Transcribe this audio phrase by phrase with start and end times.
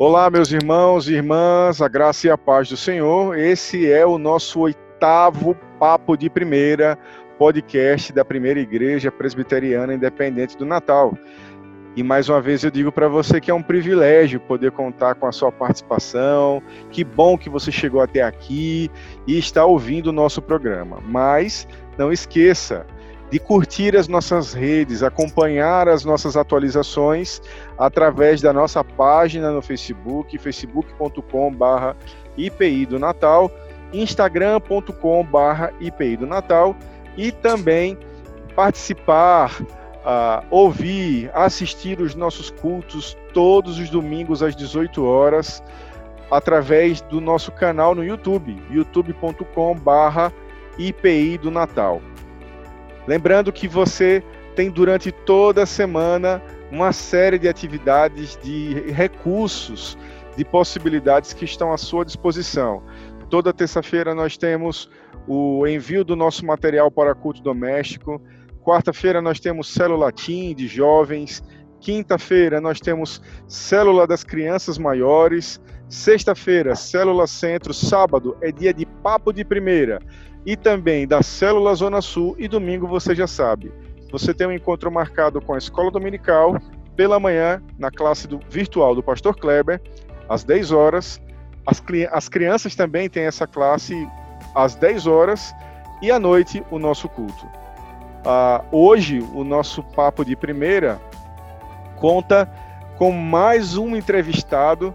[0.00, 3.36] Olá, meus irmãos e irmãs, a graça e a paz do Senhor.
[3.36, 6.96] Esse é o nosso oitavo Papo de Primeira,
[7.36, 11.18] podcast da Primeira Igreja Presbiteriana Independente do Natal.
[11.96, 15.26] E mais uma vez eu digo para você que é um privilégio poder contar com
[15.26, 16.62] a sua participação.
[16.92, 18.88] Que bom que você chegou até aqui
[19.26, 21.02] e está ouvindo o nosso programa.
[21.04, 21.66] Mas
[21.98, 22.86] não esqueça,
[23.30, 27.40] de curtir as nossas redes, acompanhar as nossas atualizações
[27.76, 31.96] através da nossa página no Facebook, facebook.com/barra
[32.36, 33.50] IPI do Natal,
[33.92, 36.74] instagram.com/barra IPI do Natal
[37.16, 37.98] e também
[38.54, 45.62] participar, uh, ouvir, assistir os nossos cultos todos os domingos às 18 horas
[46.30, 50.32] através do nosso canal no YouTube, youtube.com/barra
[50.78, 52.00] IPI do Natal.
[53.08, 54.22] Lembrando que você
[54.54, 59.96] tem durante toda a semana uma série de atividades, de recursos,
[60.36, 62.82] de possibilidades que estão à sua disposição.
[63.30, 64.90] Toda terça-feira nós temos
[65.26, 68.20] o envio do nosso material para culto doméstico.
[68.62, 71.42] Quarta-feira nós temos célula Team de jovens.
[71.80, 75.58] Quinta-feira nós temos célula das crianças maiores.
[75.88, 77.72] Sexta-feira, célula centro.
[77.72, 80.00] Sábado é dia de papo de primeira
[80.44, 82.36] e também da Célula Zona Sul.
[82.38, 83.72] E domingo você já sabe,
[84.10, 86.56] você tem um encontro marcado com a Escola Dominical
[86.96, 89.80] pela manhã na classe do, virtual do Pastor Kleber
[90.28, 91.20] às 10 horas.
[91.66, 93.94] As, as crianças também têm essa classe
[94.54, 95.54] às 10 horas
[96.02, 97.46] e à noite o nosso culto.
[97.46, 101.00] Uh, hoje o nosso papo de primeira
[101.96, 102.50] conta
[102.96, 104.92] com mais um entrevistado.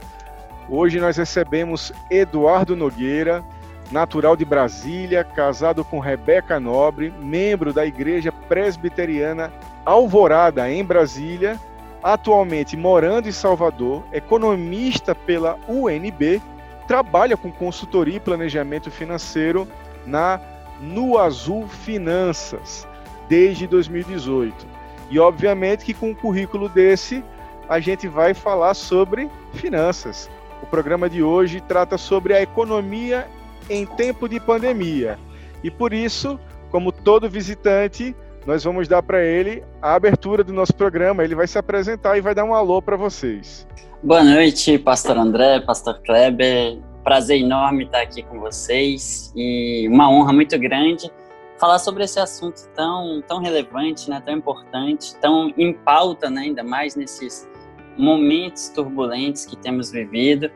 [0.70, 3.44] Hoje nós recebemos Eduardo Nogueira,
[3.92, 9.52] natural de Brasília, casado com Rebeca Nobre, membro da Igreja Presbiteriana
[9.86, 11.60] Alvorada, em Brasília,
[12.02, 16.42] atualmente morando em Salvador, economista pela UNB,
[16.88, 19.68] trabalha com consultoria e planejamento financeiro
[20.06, 20.40] na
[20.80, 22.88] No Azul Finanças
[23.28, 24.66] desde 2018.
[25.10, 27.24] E obviamente que com um currículo desse,
[27.68, 30.30] a gente vai falar sobre finanças.
[30.64, 33.28] O programa de hoje trata sobre a economia
[33.70, 35.20] em tempo de pandemia.
[35.62, 36.40] E por isso,
[36.72, 38.16] como todo visitante,
[38.48, 41.22] nós vamos dar para ele a abertura do nosso programa.
[41.22, 43.68] Ele vai se apresentar e vai dar um alô para vocês.
[44.02, 46.80] Boa noite, Pastor André, Pastor Kleber.
[47.04, 51.12] Prazer enorme estar aqui com vocês e uma honra muito grande
[51.60, 56.64] falar sobre esse assunto tão, tão relevante, né, tão importante, tão em pauta, né, ainda
[56.64, 57.50] mais nesses
[57.98, 60.50] momentos turbulentos que temos vivido.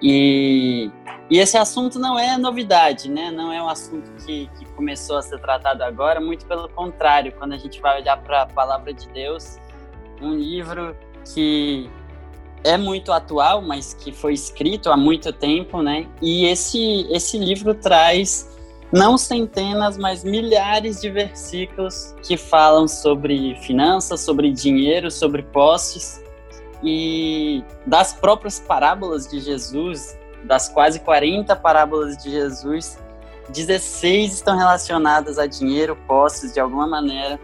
[0.00, 0.90] E,
[1.28, 3.30] e esse assunto não é novidade, né?
[3.30, 7.52] Não é um assunto que, que começou a ser tratado agora, muito pelo contrário, quando
[7.52, 9.58] a gente vai olhar para a palavra de Deus,
[10.20, 10.96] um livro
[11.34, 11.90] que
[12.64, 16.06] é muito atual, mas que foi escrito há muito tempo, né?
[16.22, 18.56] E esse, esse livro traz
[18.92, 26.22] não centenas, mas milhares de versículos que falam sobre finanças, sobre dinheiro, sobre posses
[26.82, 32.98] e das próprias parábolas de Jesus, das quase 40 parábolas de Jesus,
[33.50, 37.40] 16 estão relacionadas a dinheiro, posses de alguma maneira.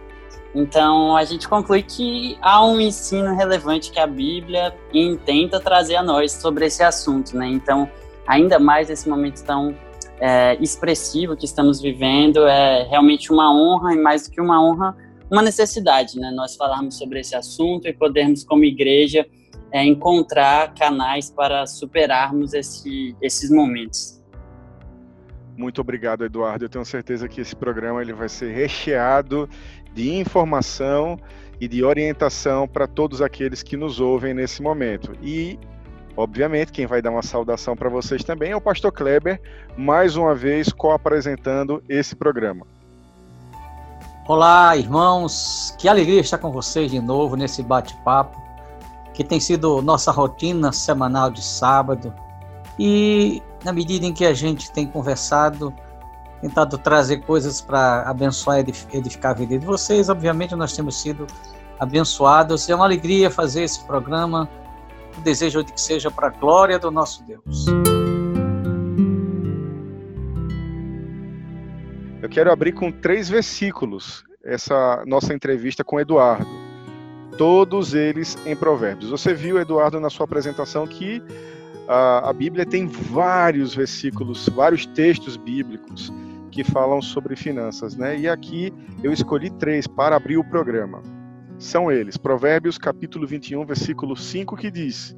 [0.54, 6.02] Então a gente conclui que há um ensino relevante que a Bíblia intenta trazer a
[6.02, 7.46] nós sobre esse assunto, né?
[7.48, 7.90] Então,
[8.26, 9.76] ainda mais nesse momento tão
[10.20, 14.96] é, expressivo que estamos vivendo, é realmente uma honra e mais do que uma honra,
[15.30, 16.30] uma necessidade, né?
[16.30, 19.26] Nós falarmos sobre esse assunto e podermos, como igreja,
[19.72, 24.22] é, encontrar canais para superarmos esse, esses momentos.
[25.56, 26.64] Muito obrigado, Eduardo.
[26.64, 29.48] Eu tenho certeza que esse programa ele vai ser recheado
[29.92, 31.18] de informação
[31.60, 35.12] e de orientação para todos aqueles que nos ouvem nesse momento.
[35.22, 35.58] E,
[36.16, 39.40] obviamente, quem vai dar uma saudação para vocês também é o Pastor Kleber,
[39.76, 42.66] mais uma vez co-apresentando esse programa.
[44.26, 48.40] Olá, irmãos, que alegria estar com vocês de novo nesse bate-papo,
[49.12, 52.10] que tem sido nossa rotina semanal de sábado.
[52.78, 55.74] E na medida em que a gente tem conversado,
[56.40, 61.26] tentado trazer coisas para abençoar e edificar a vida de vocês, obviamente nós temos sido
[61.78, 62.66] abençoados.
[62.70, 64.48] É uma alegria fazer esse programa.
[65.18, 67.66] O desejo de que seja para a glória do nosso Deus.
[72.24, 76.48] Eu quero abrir com três versículos essa nossa entrevista com Eduardo.
[77.36, 79.10] Todos eles em Provérbios.
[79.10, 81.22] Você viu, Eduardo, na sua apresentação que
[81.86, 86.10] a, a Bíblia tem vários versículos, vários textos bíblicos
[86.50, 88.18] que falam sobre finanças, né?
[88.18, 88.72] E aqui
[89.02, 91.02] eu escolhi três para abrir o programa.
[91.58, 95.14] São eles: Provérbios capítulo 21, versículo 5, que diz: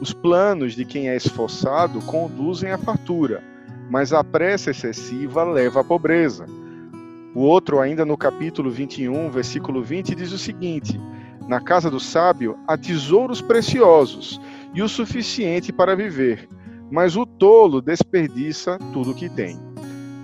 [0.00, 3.44] Os planos de quem é esforçado conduzem à fartura,
[3.90, 6.46] mas a pressa excessiva leva à pobreza.
[7.34, 10.98] O outro, ainda no capítulo 21, versículo 20, diz o seguinte:
[11.48, 14.40] Na casa do sábio há tesouros preciosos
[14.74, 16.48] e o suficiente para viver,
[16.90, 19.58] mas o tolo desperdiça tudo o que tem.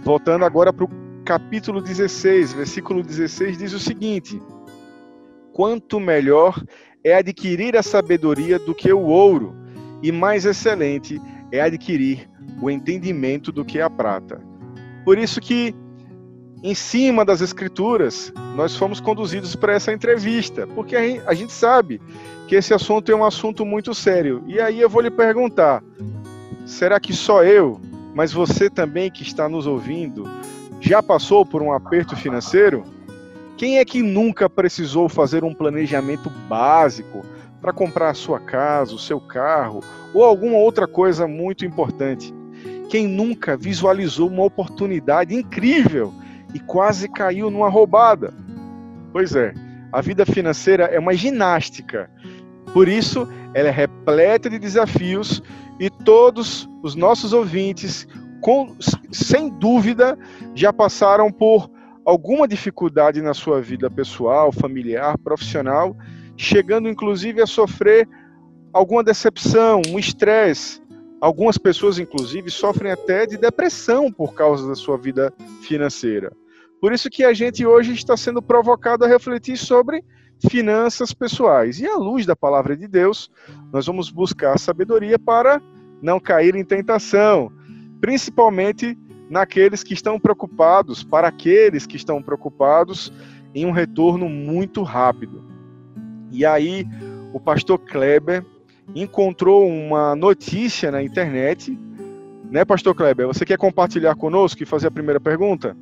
[0.03, 0.91] Voltando agora para o
[1.25, 4.41] capítulo 16, versículo 16, diz o seguinte:
[5.53, 6.63] Quanto melhor
[7.05, 9.55] é adquirir a sabedoria do que o ouro,
[10.03, 11.21] e mais excelente
[11.53, 14.41] é adquirir o entendimento do que a prata.
[15.05, 15.75] Por isso que
[16.63, 20.95] em cima das escrituras, nós fomos conduzidos para essa entrevista, porque
[21.27, 22.01] a gente sabe
[22.47, 24.45] que esse assunto é um assunto muito sério.
[24.47, 25.83] E aí eu vou lhe perguntar:
[26.65, 27.81] será que só eu,
[28.15, 30.25] mas você também que está nos ouvindo,
[30.81, 32.85] já passou por um aperto financeiro?
[33.57, 37.25] Quem é que nunca precisou fazer um planejamento básico
[37.63, 39.81] para comprar a sua casa, o seu carro
[40.13, 42.35] ou alguma outra coisa muito importante?
[42.91, 46.13] Quem nunca visualizou uma oportunidade incrível
[46.53, 48.35] e quase caiu numa roubada?
[49.13, 49.55] Pois é,
[49.93, 52.11] a vida financeira é uma ginástica.
[52.75, 55.43] Por isso, ela é repleta de desafios
[55.79, 58.07] e todos os nossos ouvintes,
[58.41, 58.75] com,
[59.11, 60.19] sem dúvida,
[60.55, 61.71] já passaram por
[62.05, 65.97] alguma dificuldade na sua vida pessoal, familiar, profissional,
[66.43, 68.09] chegando inclusive a sofrer
[68.73, 70.83] alguma decepção, um estresse.
[71.21, 76.33] Algumas pessoas, inclusive, sofrem até de depressão por causa da sua vida financeira.
[76.81, 80.05] Por isso que a gente hoje está sendo provocado a refletir sobre
[80.51, 81.79] finanças pessoais.
[81.79, 83.31] E à luz da palavra de Deus,
[83.73, 85.63] nós vamos buscar sabedoria para
[86.03, 87.53] não cair em tentação,
[88.01, 88.99] principalmente
[89.31, 93.13] naqueles que estão preocupados, para aqueles que estão preocupados
[93.55, 95.52] em um retorno muito rápido.
[96.33, 96.87] E aí,
[97.33, 98.45] o pastor Kleber
[98.95, 101.79] encontrou uma notícia na internet,
[102.51, 103.27] né, pastor Kleber?
[103.27, 105.77] Você quer compartilhar conosco e fazer a primeira pergunta?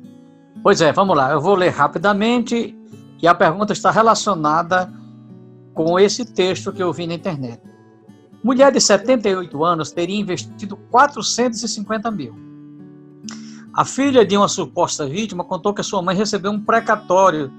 [0.61, 1.31] Pois é, vamos lá.
[1.31, 2.77] Eu vou ler rapidamente
[3.21, 4.91] e a pergunta está relacionada
[5.73, 7.61] com esse texto que eu vi na internet.
[8.43, 12.35] Mulher de 78 anos teria investido 450 mil.
[13.73, 17.51] A filha de uma suposta vítima contou que sua mãe recebeu um precatório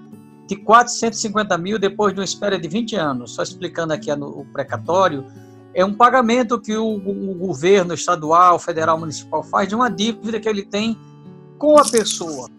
[0.52, 3.34] de 450 mil depois de uma espera de 20 anos.
[3.34, 5.24] Só explicando aqui o precatório,
[5.74, 10.48] é um pagamento que o, o governo estadual, federal, municipal faz de uma dívida que
[10.48, 10.98] ele tem
[11.56, 12.50] com a pessoa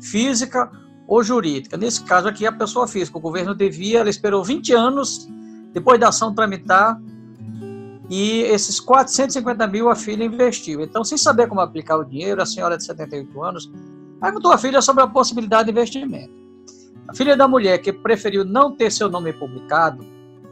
[0.00, 0.70] física
[1.06, 1.76] ou jurídica.
[1.76, 5.28] Nesse caso aqui, a pessoa física, o governo devia, ela esperou 20 anos
[5.74, 6.98] depois da ação tramitar
[8.08, 10.80] e esses 450 mil a filha investiu.
[10.80, 13.70] Então, sem saber como aplicar o dinheiro, a senhora de 78 anos
[14.18, 16.41] perguntou à filha sobre a possibilidade de investimento.
[17.08, 20.04] A filha da mulher, que preferiu não ter seu nome publicado,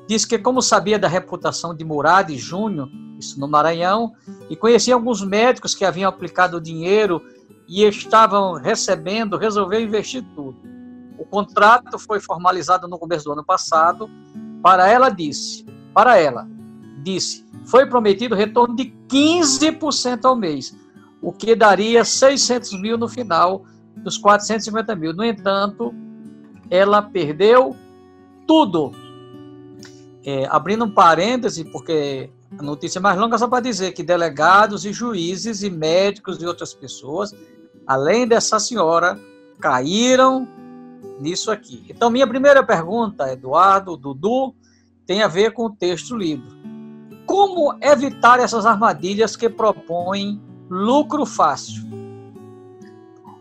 [0.09, 2.89] disse que, como sabia da reputação de Murad Júnior,
[3.19, 4.13] isso no Maranhão,
[4.49, 7.23] e conhecia alguns médicos que haviam aplicado o dinheiro
[7.69, 10.59] e estavam recebendo, resolveu investir tudo.
[11.17, 14.11] O contrato foi formalizado no começo do ano passado.
[14.63, 15.65] Para ela disse,
[15.95, 16.49] para ela
[17.03, 20.77] disse, foi prometido retorno de 15% ao mês,
[21.23, 23.65] o que daria 600 mil no final
[23.99, 25.13] dos 450 mil.
[25.13, 25.95] No entanto,
[26.71, 27.77] ela perdeu
[28.47, 28.93] tudo.
[30.25, 34.85] É, abrindo um parêntese, porque a notícia é mais longa só para dizer que delegados
[34.85, 37.35] e juízes e médicos e outras pessoas
[37.91, 39.19] além dessa senhora,
[39.59, 40.47] caíram
[41.19, 41.85] nisso aqui.
[41.89, 44.55] Então, minha primeira pergunta, Eduardo, Dudu,
[45.05, 46.57] tem a ver com o texto lido.
[47.27, 51.83] Como evitar essas armadilhas que propõem lucro fácil?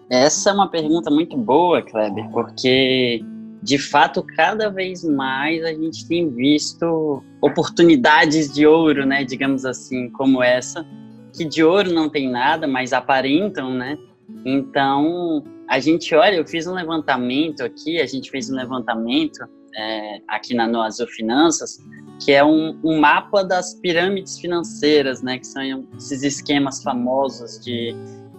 [0.09, 3.23] Essa é uma pergunta muito boa, Kleber, porque
[3.61, 10.09] de fato cada vez mais a gente tem visto oportunidades de ouro, né, digamos assim,
[10.09, 10.85] como essa,
[11.33, 13.97] que de ouro não tem nada, mas aparentam, né,
[14.45, 19.39] então, a gente olha, eu fiz um levantamento aqui, a gente fez um levantamento
[19.75, 21.77] é, aqui na No Azul Finanças,
[22.23, 27.95] que é um, um, mapa das pirâmides financeiras, né, que são esses esquemas famosos de,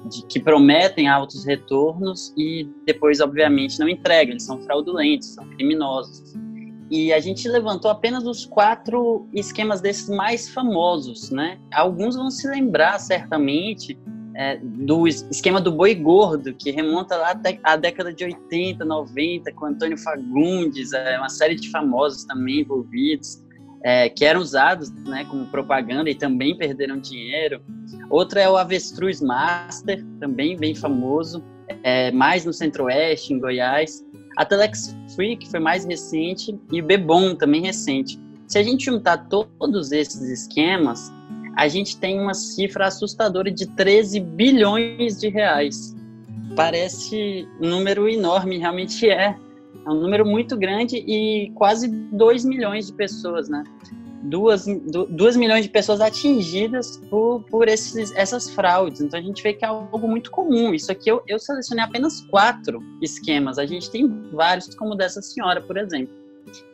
[0.09, 6.35] de, que prometem altos retornos e depois, obviamente, não entregam, eles são fraudulentos, são criminosos.
[6.90, 11.59] E a gente levantou apenas os quatro esquemas desses mais famosos, né?
[11.73, 13.97] Alguns vão se lembrar certamente
[14.35, 19.52] é, do esquema do boi gordo, que remonta lá até a década de 80, 90,
[19.52, 23.40] com Antônio Fagundes, é, uma série de famosos também envolvidos,
[23.82, 27.62] é, que eram usados né, como propaganda e também perderam dinheiro.
[28.08, 31.42] Outra é o Avestruz Master, também bem famoso,
[31.82, 34.04] é, mais no Centro-Oeste, em Goiás.
[34.37, 38.18] A Telex Free, que foi mais recente, e o Bebom, também recente.
[38.46, 41.12] Se a gente juntar todos esses esquemas,
[41.56, 45.94] a gente tem uma cifra assustadora de 13 bilhões de reais.
[46.56, 49.37] Parece um número enorme, realmente é.
[49.87, 53.64] É um número muito grande e quase 2 milhões de pessoas, né?
[54.22, 54.66] duas,
[55.08, 59.00] duas milhões de pessoas atingidas por, por esses, essas fraudes.
[59.00, 60.75] Então a gente vê que é algo muito comum.
[60.75, 63.58] Isso aqui eu, eu selecionei apenas quatro esquemas.
[63.58, 66.14] A gente tem vários, como o dessa senhora, por exemplo.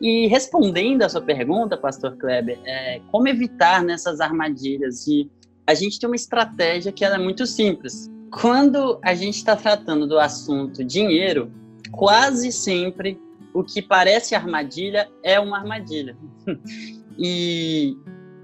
[0.01, 5.07] E respondendo a sua pergunta, Pastor Kleber, é, como evitar nessas armadilhas?
[5.07, 5.29] E
[5.65, 8.09] a gente tem uma estratégia que é muito simples.
[8.31, 11.51] Quando a gente está tratando do assunto dinheiro,
[11.91, 13.19] quase sempre
[13.53, 16.17] o que parece armadilha é uma armadilha.
[17.19, 17.97] E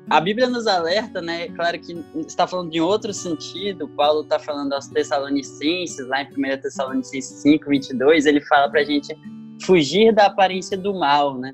[0.10, 1.48] a Bíblia nos alerta, né?
[1.50, 1.96] Claro que
[2.26, 3.88] está falando de outro sentido.
[3.90, 8.84] Paulo está falando aos Tessalonicenses, lá em 1 Tessalonicenses 5, 22, ele fala para a
[8.84, 9.16] gente
[9.64, 11.54] fugir da aparência do mal, né?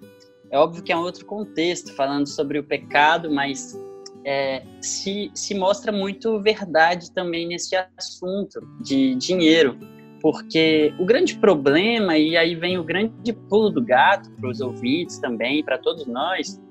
[0.49, 3.77] É óbvio que é um outro contexto, falando sobre o pecado, mas
[4.25, 9.77] é, se, se mostra muito verdade também nesse assunto de dinheiro,
[10.21, 15.17] porque o grande problema, e aí vem o grande pulo do gato para os ouvintes
[15.19, 16.61] também, para todos nós,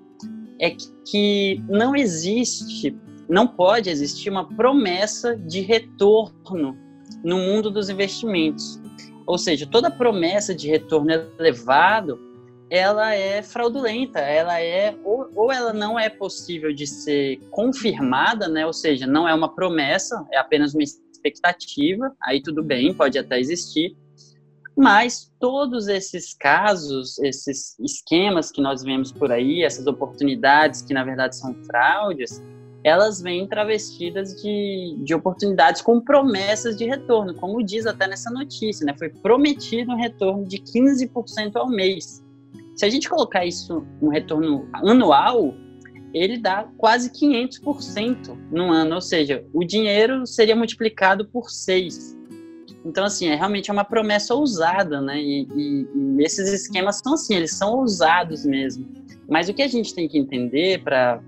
[0.61, 0.71] é
[1.07, 2.97] que não existe,
[3.29, 6.77] não pode existir uma promessa de retorno
[7.25, 8.81] no mundo dos investimentos.
[9.27, 12.19] Ou seja, toda promessa de retorno elevado,
[12.71, 18.67] ela é fraudulenta, ela é ou, ou ela não é possível de ser confirmada, né?
[18.67, 20.83] Ou seja, não é uma promessa, é apenas uma
[21.19, 22.13] expectativa.
[22.23, 23.97] Aí tudo bem, pode até existir,
[24.77, 31.03] mas todos esses casos, esses esquemas que nós vemos por aí, essas oportunidades que na
[31.03, 32.41] verdade são fraudes,
[32.85, 38.87] elas vêm travestidas de, de oportunidades com promessas de retorno, como diz até nessa notícia,
[38.87, 38.95] né?
[38.97, 42.25] Foi prometido um retorno de 15% ao mês.
[42.77, 45.53] Se a gente colocar isso um retorno anual,
[46.13, 52.17] ele dá quase 500% no ano, ou seja, o dinheiro seria multiplicado por 6.
[52.85, 55.21] Então, assim, é realmente uma promessa ousada, né?
[55.21, 58.89] E, e, e, esses esquemas são assim, eles são ousados mesmo.
[59.29, 61.21] Mas o que a gente tem que entender para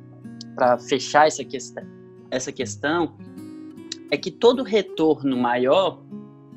[0.89, 1.85] fechar essa questão,
[2.31, 3.15] essa questão
[4.11, 6.03] é que todo retorno maior,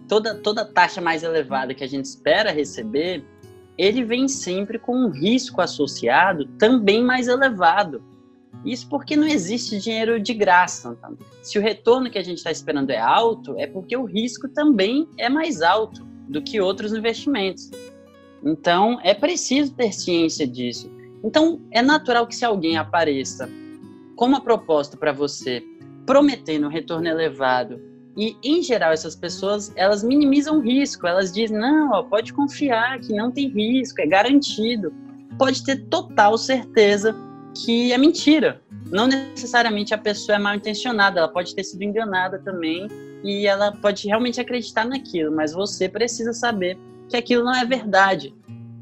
[0.08, 3.25] toda, toda taxa mais elevada que a gente espera receber,
[3.77, 8.01] ele vem sempre com um risco associado também mais elevado.
[8.65, 10.96] Isso porque não existe dinheiro de graça.
[10.98, 11.17] Então.
[11.41, 15.08] Se o retorno que a gente está esperando é alto, é porque o risco também
[15.17, 17.70] é mais alto do que outros investimentos.
[18.43, 20.89] Então, é preciso ter ciência disso.
[21.24, 23.50] Então, é natural que se alguém apareça
[24.15, 25.63] com uma proposta para você,
[26.05, 27.79] prometendo um retorno elevado,
[28.15, 31.08] e, em geral, essas pessoas, elas minimizam o risco.
[31.08, 34.93] Elas dizem, não, ó, pode confiar que não tem risco, é garantido.
[35.38, 37.15] Pode ter total certeza
[37.55, 38.62] que é mentira.
[38.91, 42.88] Não necessariamente a pessoa é mal intencionada, ela pode ter sido enganada também
[43.24, 46.77] e ela pode realmente acreditar naquilo, mas você precisa saber
[47.10, 48.33] que aquilo não é verdade.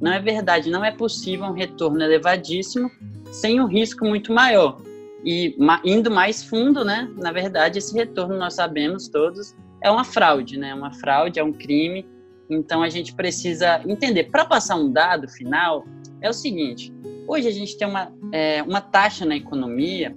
[0.02, 2.90] Não é verdade, não é possível um retorno elevadíssimo
[3.32, 4.82] sem um risco muito maior.
[5.24, 7.08] E indo mais fundo, né?
[7.18, 10.74] Na verdade, esse retorno nós sabemos todos é uma fraude, né?
[10.74, 12.06] Uma fraude é um crime.
[12.50, 14.26] Então a gente precisa entender.
[14.26, 15.86] Para passar um dado final,
[16.22, 16.94] é o seguinte:
[17.32, 20.14] Hoje a gente tem uma, é, uma taxa na economia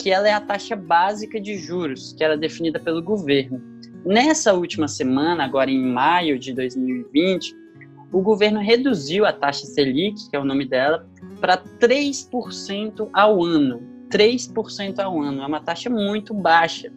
[0.00, 3.60] que ela é a taxa básica de juros, que era definida pelo governo.
[4.02, 7.54] Nessa última semana, agora em maio de 2020,
[8.10, 11.06] o governo reduziu a taxa Selic, que é o nome dela,
[11.38, 13.82] para 3% ao ano.
[14.08, 15.42] 3% ao ano.
[15.42, 16.90] É uma taxa muito baixa,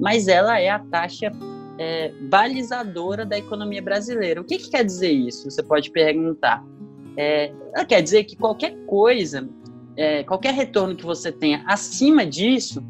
[0.00, 1.30] mas ela é a taxa
[1.78, 4.40] é, balizadora da economia brasileira.
[4.40, 5.48] O que, que quer dizer isso?
[5.48, 6.60] Você pode perguntar.
[7.16, 7.52] É,
[7.88, 9.48] quer dizer que qualquer coisa,
[9.96, 12.82] é, qualquer retorno que você tenha acima disso,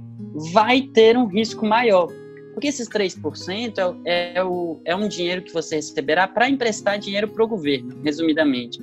[0.52, 2.08] vai ter um risco maior.
[2.52, 7.28] Porque esses 3% é, é, o, é um dinheiro que você receberá para emprestar dinheiro
[7.28, 8.78] para o governo, resumidamente,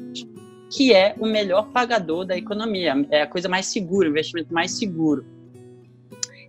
[0.71, 4.71] que é o melhor pagador da economia, é a coisa mais segura, o investimento mais
[4.71, 5.25] seguro.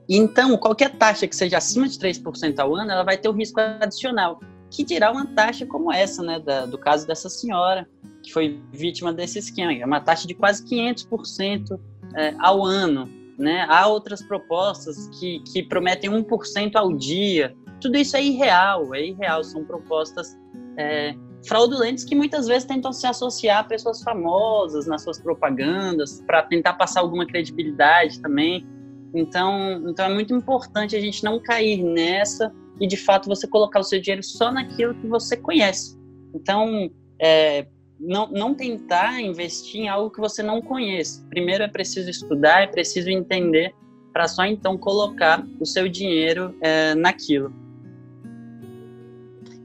[0.09, 3.61] Então, qualquer taxa que seja acima de 3% ao ano, ela vai ter um risco
[3.61, 7.87] adicional, que dirá uma taxa como essa, né, da, do caso dessa senhora,
[8.23, 11.79] que foi vítima desse esquema, é uma taxa de quase 500%
[12.17, 13.09] é, ao ano.
[13.39, 13.67] Né?
[13.69, 17.57] Há outras propostas que, que prometem 1% ao dia.
[17.81, 19.43] Tudo isso é irreal, é irreal.
[19.43, 20.37] São propostas
[20.77, 21.15] é,
[21.47, 26.75] fraudulentas que muitas vezes tentam se associar a pessoas famosas nas suas propagandas para tentar
[26.75, 28.67] passar alguma credibilidade também.
[29.15, 33.81] Então, então é muito importante a gente não cair nessa e de fato você colocar
[33.81, 35.99] o seu dinheiro só naquilo que você conhece.
[36.35, 37.67] Então, é,
[38.01, 41.23] não, não tentar investir em algo que você não conhece.
[41.29, 43.75] Primeiro é preciso estudar, é preciso entender,
[44.13, 47.53] para só então colocar o seu dinheiro é, naquilo.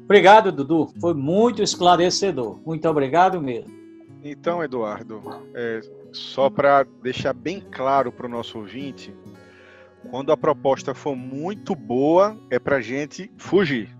[0.04, 0.92] Obrigado, Dudu.
[1.00, 2.60] Foi muito esclarecedor.
[2.63, 3.74] Muito obrigado mesmo.
[4.24, 5.22] Então, Eduardo,
[5.54, 9.13] é, só para deixar bem claro para o nosso ouvinte,
[10.10, 13.96] quando a proposta for muito boa, é para gente fugir.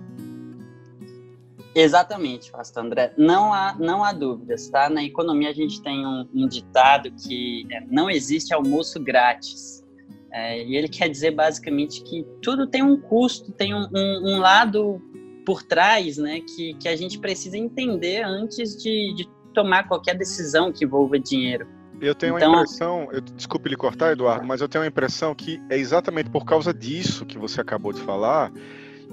[1.76, 3.14] Exatamente, Pastor André.
[3.18, 4.90] Não há, não há dúvidas, tá?
[4.90, 9.84] Na economia a gente tem um, um ditado que é, não existe almoço grátis.
[10.32, 14.40] É, e ele quer dizer basicamente que tudo tem um custo, tem um, um, um,
[14.40, 15.02] lado
[15.46, 16.40] por trás, né?
[16.40, 21.68] Que, que a gente precisa entender antes de, de tomar qualquer decisão que envolva dinheiro.
[22.00, 25.34] Eu tenho então, a impressão, eu, desculpe lhe cortar, Eduardo, mas eu tenho a impressão
[25.36, 28.52] que é exatamente por causa disso que você acabou de falar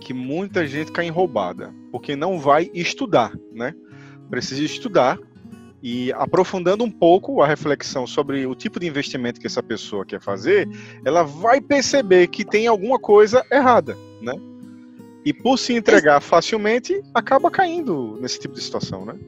[0.02, 3.74] que muita gente cai em roubada, porque não vai estudar, né?
[4.30, 5.18] Precisa estudar
[5.82, 10.20] e aprofundando um pouco a reflexão sobre o tipo de investimento que essa pessoa quer
[10.20, 10.68] fazer,
[11.04, 14.34] ela vai perceber que tem alguma coisa errada, né?
[15.24, 19.18] E por se entregar facilmente, acaba caindo nesse tipo de situação, né?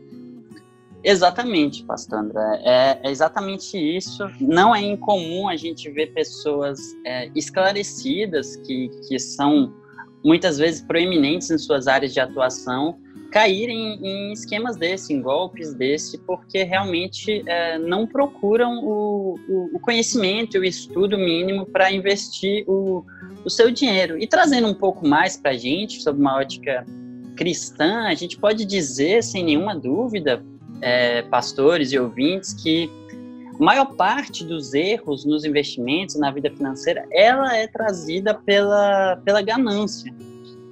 [1.04, 2.32] Exatamente, pastor.
[2.34, 4.26] É, é, exatamente isso.
[4.40, 9.72] Não é incomum a gente ver pessoas é, esclarecidas que, que são
[10.24, 12.96] muitas vezes proeminentes em suas áreas de atuação
[13.30, 19.34] caírem em esquemas desse, em golpes desse, porque realmente é, não procuram o,
[19.74, 23.04] o, conhecimento e o estudo mínimo para investir o,
[23.44, 24.16] o seu dinheiro.
[24.16, 26.86] E trazendo um pouco mais para a gente, sob uma ótica
[27.36, 30.40] cristã, a gente pode dizer, sem nenhuma dúvida,
[30.80, 32.88] é, pastores e ouvintes que
[33.58, 39.42] a maior parte dos erros nos investimentos, na vida financeira, ela é trazida pela, pela
[39.42, 40.12] ganância.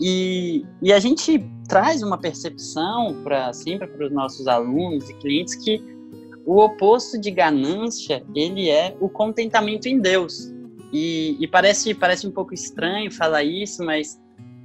[0.01, 5.55] E, e a gente traz uma percepção para sempre para os nossos alunos e clientes
[5.55, 5.81] que
[6.45, 10.53] o oposto de ganância ele é o contentamento em Deus.
[10.93, 14.21] E, e parece parece um pouco estranho falar isso, mas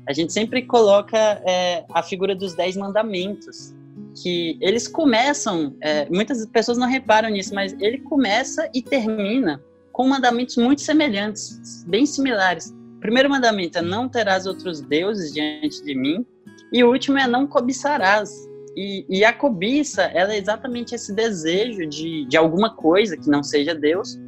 [0.08, 3.76] a gente sempre coloca é, a figura dos dez mandamentos
[4.22, 10.08] que eles começam, é, muitas pessoas não reparam nisso, mas ele começa e termina com
[10.08, 12.74] mandamentos muito semelhantes, bem similares.
[12.98, 16.26] O primeiro mandamento é não terás outros deuses diante de mim,
[16.72, 18.32] e o último é não cobiçarás.
[18.76, 23.42] E, e a cobiça, ela é exatamente esse desejo de, de alguma coisa que não
[23.42, 24.20] seja Deus,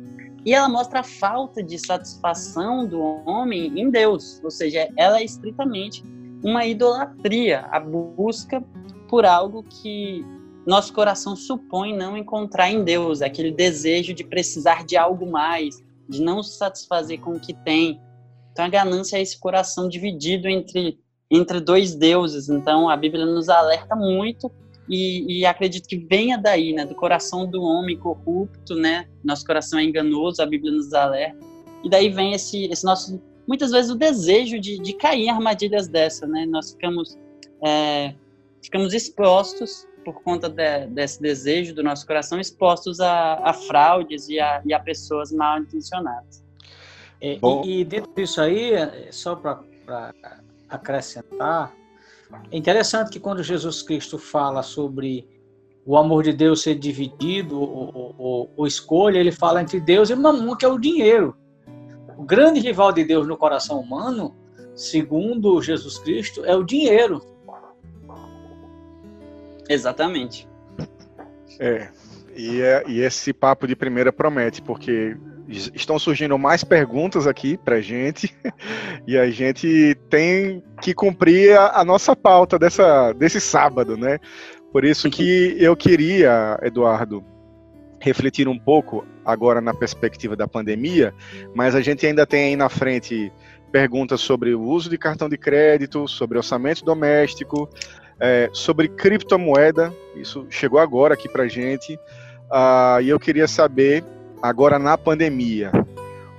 [0.45, 5.23] e ela mostra a falta de satisfação do homem em Deus, ou seja, ela é
[5.23, 6.04] estritamente
[6.43, 8.63] uma idolatria, a busca
[9.10, 10.24] por algo que
[10.65, 16.22] nosso coração supõe não encontrar em Deus, aquele desejo de precisar de algo mais, de
[16.22, 18.00] não se satisfazer com o que tem.
[18.52, 21.00] Então a ganância é esse coração dividido entre
[21.32, 22.50] entre dois deuses.
[22.50, 24.52] Então a Bíblia nos alerta muito
[24.88, 29.08] e, e, acredito que venha daí, né, do coração do homem corrupto, né?
[29.24, 31.38] Nosso coração é enganoso, a Bíblia nos alerta.
[31.84, 35.88] E daí vem esse, esse nosso, muitas vezes o desejo de, de cair em armadilhas
[35.88, 36.48] dessa, né?
[36.48, 37.15] Nós ficamos
[37.63, 38.15] é,
[38.62, 44.39] ficamos expostos por conta de, desse desejo do nosso coração, expostos a, a fraudes e
[44.39, 46.43] a, e a, pessoas mal intencionadas.
[47.22, 49.62] É, e, e, dentro disso aí, é, só para
[50.69, 51.76] acrescentar,
[52.52, 55.28] é interessante que quando Jesus Cristo fala sobre
[55.86, 60.63] o amor de Deus ser dividido, ou, escolha, ele fala entre Deus e Mamon, que
[60.63, 61.36] é o dinheiro.
[62.17, 64.36] O grande rival de Deus no coração humano,
[64.76, 67.22] segundo Jesus Cristo, é o dinheiro.
[69.70, 70.50] Exatamente.
[71.60, 71.88] É.
[72.36, 75.16] E, é, e esse papo de primeira promete, porque
[75.48, 78.36] estão surgindo mais perguntas aqui pra gente
[79.08, 84.20] e a gente tem que cumprir a, a, nossa pauta dessa, desse sábado, né?
[84.72, 87.24] Por isso que eu queria, Eduardo,
[88.00, 91.14] refletir um pouco agora na perspectiva da pandemia,
[91.56, 93.32] mas a gente ainda tem aí na frente
[93.72, 97.70] perguntas sobre o uso de cartão de crédito, sobre orçamento doméstico,
[98.20, 99.94] é, sobre criptomoeda.
[100.16, 101.96] Isso chegou agora aqui para gente.
[101.96, 104.04] Uh, e eu queria saber,
[104.42, 105.72] agora na pandemia,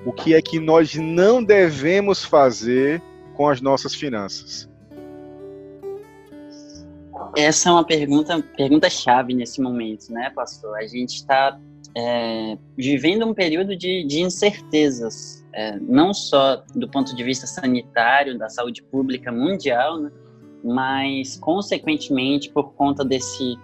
[0.04, 3.00] o que é que nós não devemos fazer
[3.34, 4.68] com as nossas finanças?
[7.36, 10.76] Essa é uma pergunta, pergunta chave nesse momento, né, pastor?
[10.76, 11.58] A gente está
[11.96, 18.36] é, vivendo um período de, de incertezas, é, não só do ponto de vista sanitário,
[18.36, 20.10] da saúde pública mundial, né,
[20.62, 23.56] mas consequentemente por conta desse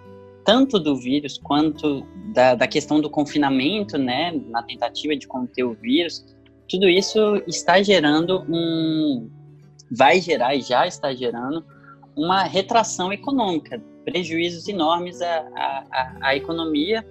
[0.43, 5.73] tanto do vírus quanto da, da questão do confinamento, né, na tentativa de conter o
[5.73, 6.25] vírus,
[6.69, 9.29] tudo isso está gerando um,
[9.91, 11.65] vai gerar e já está gerando
[12.15, 15.47] uma retração econômica, prejuízos enormes à,
[15.91, 17.05] à, à economia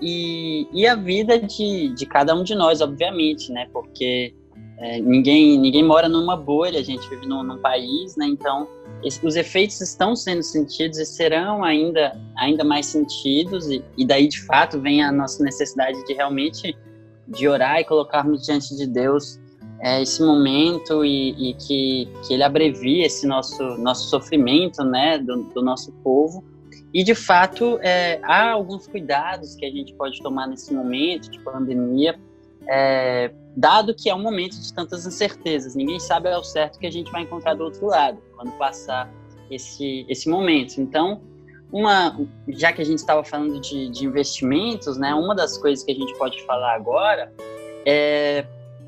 [0.00, 3.68] e, e à vida de, de cada um de nós, obviamente, né?
[3.72, 4.34] Porque
[4.82, 8.26] é, ninguém, ninguém mora numa bolha, a gente vive num, num país, né?
[8.26, 8.66] Então,
[9.04, 14.26] esse, os efeitos estão sendo sentidos e serão ainda, ainda mais sentidos, e, e daí,
[14.26, 16.76] de fato, vem a nossa necessidade de realmente
[17.28, 19.40] de orar e colocarmos diante de Deus
[19.80, 25.44] é, esse momento e, e, que, que ele abrevie esse nosso, nosso sofrimento, né, do,
[25.44, 26.42] do nosso povo.
[26.92, 31.38] E, de fato, é, há alguns cuidados que a gente pode tomar nesse momento de
[31.38, 32.18] pandemia,
[32.66, 35.74] é, dado que é um momento de tantas incertezas.
[35.74, 39.12] Ninguém sabe ao certo que a gente vai encontrar do outro lado, quando passar
[39.50, 40.80] esse, esse momento.
[40.80, 41.20] Então,
[41.70, 45.92] uma, já que a gente estava falando de, de investimentos, né, uma das coisas que
[45.92, 47.32] a gente pode falar agora
[47.86, 48.44] é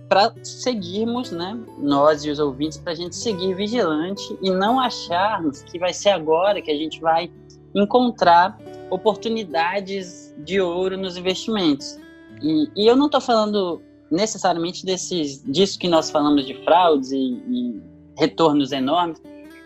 [0.09, 5.63] para seguirmos, né, nós e os ouvintes, para a gente seguir vigilante e não acharmos
[5.63, 7.31] que vai ser agora que a gente vai
[7.75, 8.57] encontrar
[8.91, 11.99] oportunidades de ouro nos investimentos.
[12.43, 13.83] E, e eu não estou falando
[14.15, 17.83] necessariamente desses, disso que nós falamos de fraudes e, e
[18.17, 19.21] retornos enormes.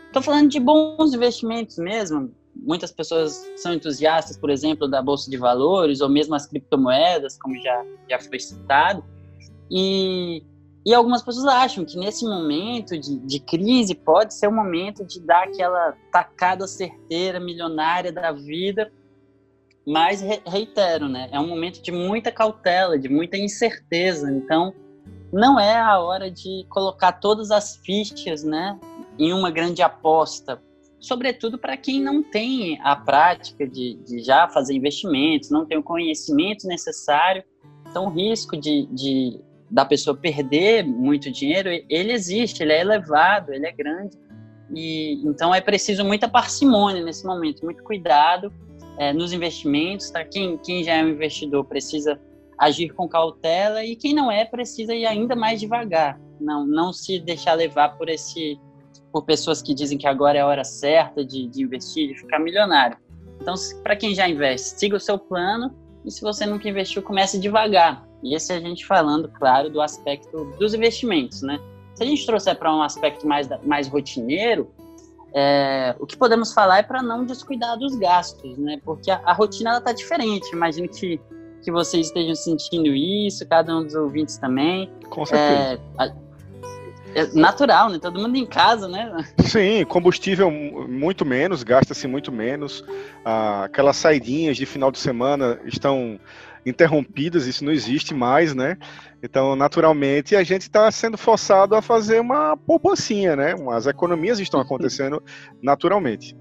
[0.07, 2.33] Estou falando de bons investimentos mesmo.
[2.57, 7.55] Muitas pessoas são entusiastas, por exemplo, da bolsa de valores ou mesmo as criptomoedas, como
[7.61, 9.05] já, já foi citado.
[9.71, 10.43] E,
[10.85, 15.21] e algumas pessoas acham que nesse momento de, de crise pode ser o momento de
[15.21, 18.91] dar aquela tacada certeira, milionária da vida
[19.89, 21.31] mas reitero, né?
[21.33, 24.31] É um momento de muita cautela, de muita incerteza.
[24.31, 24.75] Então,
[25.33, 28.79] não é a hora de colocar todas as fichas, né,
[29.19, 30.61] em uma grande aposta.
[31.01, 35.83] Sobretudo para quem não tem a prática de, de, já fazer investimentos, não tem o
[35.83, 37.43] conhecimento necessário.
[37.89, 43.55] Então, o risco de, de da pessoa perder muito dinheiro, ele existe, ele é elevado,
[43.55, 44.19] ele é grande.
[44.75, 48.53] E então é preciso muita parcimônia nesse momento, muito cuidado
[48.99, 50.25] é, nos investimentos, tá?
[50.25, 52.21] Quem, quem já é um investidor precisa
[52.59, 57.21] agir com cautela e quem não é precisa ir ainda mais devagar, não, não se
[57.21, 58.59] deixar levar por esse
[59.13, 62.39] por pessoas que dizem que agora é a hora certa de, de investir, de ficar
[62.39, 62.99] milionário.
[63.41, 67.39] Então, para quem já investe, siga o seu plano e se você nunca investiu, comece
[67.39, 68.07] devagar.
[68.23, 71.59] E esse é a gente falando, claro, do aspecto dos investimentos, né?
[71.95, 74.71] Se a gente trouxer para um aspecto mais, mais rotineiro,
[75.35, 78.81] é, o que podemos falar é para não descuidar dos gastos, né?
[78.85, 80.51] Porque a, a rotina está diferente.
[80.53, 81.21] Imagino que,
[81.63, 84.91] que vocês estejam sentindo isso, cada um dos ouvintes também.
[85.11, 85.81] Com certeza.
[86.01, 86.28] É,
[87.15, 87.99] é natural, né?
[87.99, 89.25] Todo mundo em casa, né?
[89.39, 92.85] Sim, combustível muito menos, gasta-se muito menos.
[93.25, 96.19] Ah, aquelas saidinhas de final de semana estão
[96.65, 98.77] interrompidas, isso não existe mais, né?
[99.23, 103.55] Então, naturalmente, a gente está sendo forçado a fazer uma poupancinha, né?
[103.71, 105.23] As economias estão acontecendo
[105.63, 106.37] naturalmente.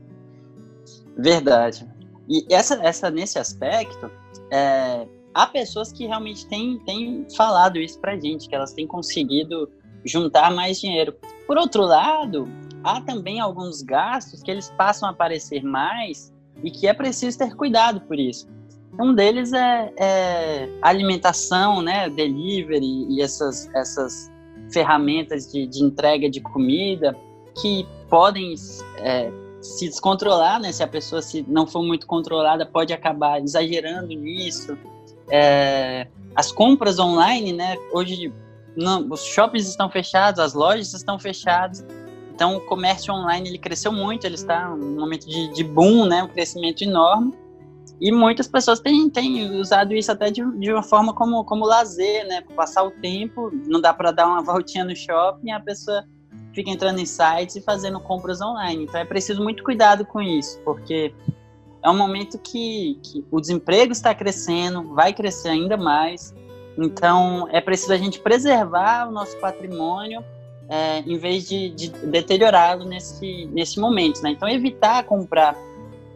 [1.17, 1.87] Verdade.
[2.29, 4.11] E essa, essa nesse aspecto,
[4.51, 8.85] é, há pessoas que realmente têm, têm falado isso para a gente, que elas têm
[8.85, 9.71] conseguido
[10.05, 11.15] juntar mais dinheiro.
[11.45, 12.47] Por outro lado,
[12.83, 16.33] há também alguns gastos que eles passam a aparecer mais
[16.63, 18.47] e que é preciso ter cuidado por isso.
[18.99, 24.31] Um deles é, é alimentação, né, delivery e essas, essas
[24.71, 27.15] ferramentas de, de entrega de comida
[27.61, 28.55] que podem
[28.97, 29.31] é,
[29.61, 30.71] se descontrolar, né?
[30.71, 34.77] Se a pessoa se não for muito controlada, pode acabar exagerando nisso.
[35.29, 37.75] É, as compras online, né?
[37.91, 38.31] Hoje
[38.77, 41.85] não, os shoppings estão fechados, as lojas estão fechadas.
[42.33, 46.23] Então o comércio online ele cresceu muito, ele está num momento de, de boom, né?
[46.23, 47.33] Um crescimento enorme.
[47.99, 52.27] E muitas pessoas têm, têm usado isso até de, de uma forma como, como lazer,
[52.27, 52.43] né?
[52.55, 56.05] Passar o tempo, não dá para dar uma voltinha no shopping, a pessoa
[56.53, 58.83] fica entrando em sites e fazendo compras online.
[58.83, 61.11] Então é preciso muito cuidado com isso, porque
[61.83, 66.35] é um momento que, que o desemprego está crescendo, vai crescer ainda mais.
[66.77, 70.23] Então é preciso a gente preservar o nosso patrimônio
[70.69, 74.21] é, em vez de, de deteriorá-lo nesse, nesse momento.
[74.21, 74.31] Né?
[74.31, 75.55] Então evitar comprar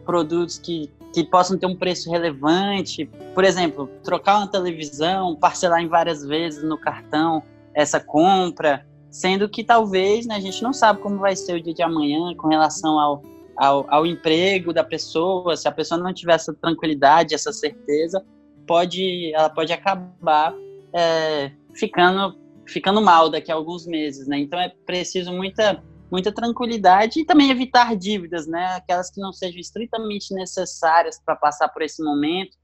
[0.05, 3.09] produtos que que possam ter um preço relevante.
[3.33, 7.43] Por exemplo, trocar uma televisão, parcelar em várias vezes no cartão
[7.73, 11.73] essa compra, sendo que talvez né, a gente não sabe como vai ser o dia
[11.73, 13.23] de amanhã com relação ao,
[13.57, 15.55] ao, ao emprego da pessoa.
[15.55, 18.23] Se a pessoa não tiver essa tranquilidade, essa certeza,
[18.67, 20.53] pode, ela pode acabar
[20.93, 24.27] é, ficando, ficando mal daqui a alguns meses.
[24.27, 24.39] Né?
[24.39, 28.75] Então é preciso muita muita tranquilidade e também evitar dívidas, né?
[28.75, 32.57] Aquelas que não sejam estritamente necessárias para passar por esse momento,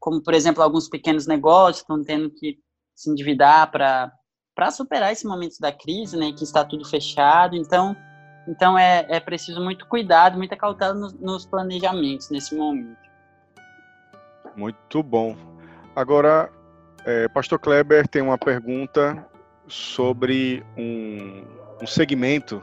[0.00, 2.58] como, por exemplo, alguns pequenos negócios estão tendo que
[2.94, 4.10] se endividar para
[4.54, 7.54] para superar esse momento da crise, né, que está tudo fechado.
[7.54, 7.94] Então,
[8.48, 13.05] Então é, é preciso muito cuidado, muita cautela nos, nos planejamentos nesse momento.
[14.56, 15.36] Muito bom.
[15.94, 16.50] Agora,
[17.04, 19.26] é, Pastor Kleber tem uma pergunta
[19.68, 21.42] sobre um,
[21.82, 22.62] um segmento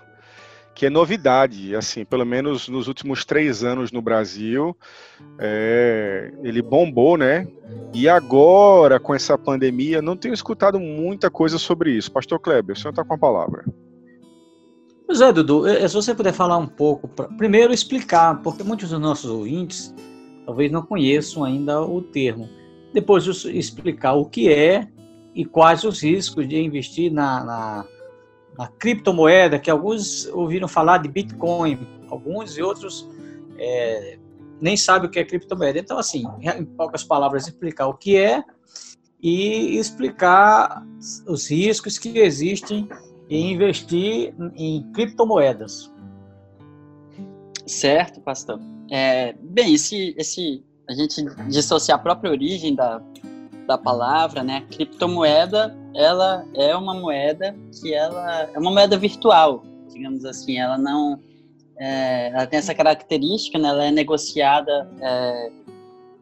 [0.76, 4.76] que é novidade, assim, pelo menos nos últimos três anos no Brasil,
[5.38, 7.48] é, ele bombou, né?
[7.94, 12.12] E agora, com essa pandemia, não tenho escutado muita coisa sobre isso.
[12.12, 13.64] Pastor Kleber, o senhor está com a palavra.
[15.06, 18.90] Pois é, Dudu, é, se você puder falar um pouco, pra, primeiro explicar, porque muitos
[18.90, 19.94] dos nossos ouvintes
[20.46, 22.50] talvez não conheçam ainda o termo.
[22.94, 24.88] Depois explicar o que é
[25.34, 27.86] e quais os riscos de investir na, na,
[28.58, 31.80] na criptomoeda, que alguns ouviram falar de Bitcoin,
[32.10, 33.10] alguns e outros
[33.58, 34.20] é,
[34.62, 35.80] nem sabem o que é criptomoeda.
[35.80, 36.24] Então, assim,
[36.58, 38.44] em poucas palavras, explicar o que é
[39.22, 40.86] e explicar
[41.28, 42.88] os riscos que existem
[43.30, 45.93] em investir em criptomoedas.
[47.66, 48.60] Certo, pastor.
[48.92, 53.02] É, bem, esse, esse, a gente dissociar a própria origem da,
[53.68, 54.66] da palavra, né?
[54.70, 60.58] Criptomoeda, ela é uma moeda que ela é uma moeda virtual, digamos assim.
[60.58, 61.20] Ela não,
[61.78, 63.70] é, ela tem essa característica, né?
[63.70, 65.52] Ela é negociada é,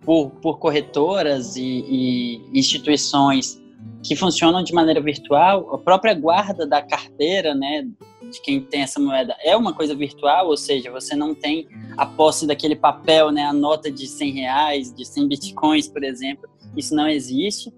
[0.02, 3.61] por, por corretoras e, e instituições
[4.04, 5.74] que funcionam de maneira virtual.
[5.74, 7.88] A própria guarda da carteira, né?
[8.32, 11.68] de quem tem essa moeda é uma coisa virtual, ou seja, você não tem
[11.98, 16.50] a posse daquele papel, né, a nota de 100 reais, de 100 bitcoins, por exemplo,
[16.76, 17.74] isso não existe.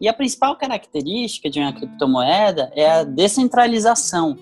[0.00, 4.36] E a principal característica de uma criptomoeda é a descentralização.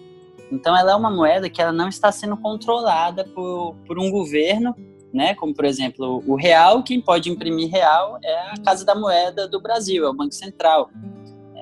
[0.50, 4.74] Então, ela é uma moeda que ela não está sendo controlada por, por um governo,
[5.12, 5.34] né?
[5.34, 9.60] Como, por exemplo, o real, quem pode imprimir real é a Casa da Moeda do
[9.60, 10.90] Brasil, é o Banco Central.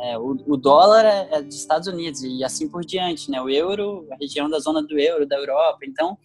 [0.02, 3.40] É, o, o, dólar é, é, dos Estados Unidos e assim por diante, né?
[3.40, 5.80] O euro, a região da zona do euro da Europa.
[5.84, 6.16] Então,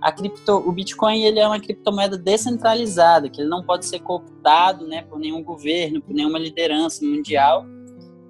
[0.00, 4.86] a cripto, o Bitcoin ele é uma criptomoeda descentralizada, que ele não pode ser cooptado,
[4.86, 7.66] né, por nenhum governo, por nenhuma liderança mundial.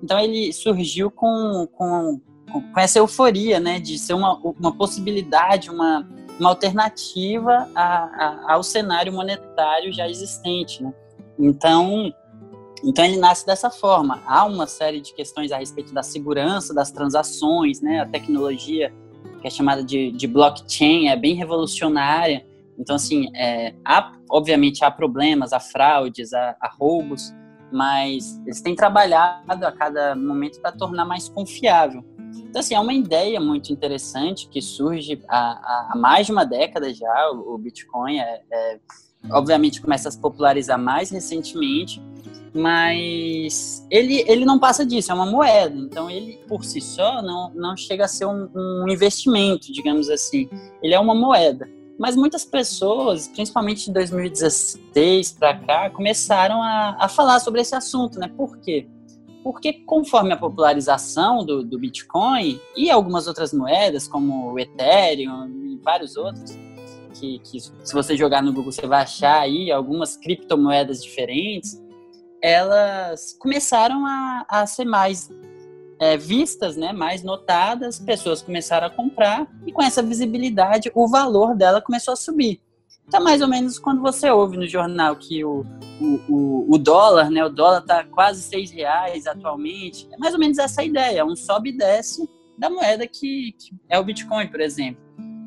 [0.03, 6.09] Então, ele surgiu com, com, com essa euforia, né, de ser uma, uma possibilidade, uma,
[6.39, 10.93] uma alternativa a, a, ao cenário monetário já existente, né?
[11.39, 12.13] Então,
[12.85, 14.23] então ele nasce dessa forma.
[14.27, 18.01] Há uma série de questões a respeito da segurança das transações, né?
[18.01, 18.93] A tecnologia
[19.41, 22.45] que é chamada de, de blockchain é bem revolucionária.
[22.79, 27.35] Então, assim, é, há, obviamente há problemas, há fraudes, há, há roubos,
[27.73, 32.05] mas eles têm trabalhado a cada momento para tornar mais confiável.
[32.37, 36.93] Então, assim, é uma ideia muito interessante que surge há, há mais de uma década
[36.93, 38.79] já, o, Bitcoin é, é,
[39.31, 42.03] obviamente começa a se popularizar mais recentemente,
[42.55, 47.53] mas ele, ele não passa disso, é uma moeda, então ele por si só não,
[47.55, 50.49] não chega a ser um, um investimento, digamos assim,
[50.83, 51.69] ele é uma moeda.
[51.99, 58.21] Mas muitas pessoas, principalmente de 2016 para cá, começaram a, a falar sobre esse assunto,
[58.21, 58.29] né?
[58.29, 58.87] Por quê?
[59.43, 65.77] Porque conforme a popularização do, do Bitcoin e algumas outras moedas, como o Ethereum e
[65.83, 66.59] vários outros,
[67.15, 71.83] que, que se você jogar no Google você vai achar aí algumas criptomoedas diferentes,
[72.43, 75.29] elas começaram a, a ser mais
[75.99, 81.57] é, vistas, né, mais notadas, pessoas começaram a comprar e com essa visibilidade o valor
[81.57, 82.61] dela começou a subir.
[83.09, 85.65] Então, mais ou menos quando você ouve no jornal que o,
[85.99, 90.39] o, o, o dólar, né, o dólar está quase seis reais atualmente, é mais ou
[90.39, 94.61] menos essa ideia, um sobe e desce da moeda que, que é o Bitcoin, por
[94.61, 95.03] exemplo.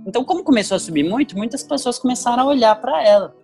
[0.07, 3.35] Então, como começou a subir muito, muitas pessoas começaram a olhar para ela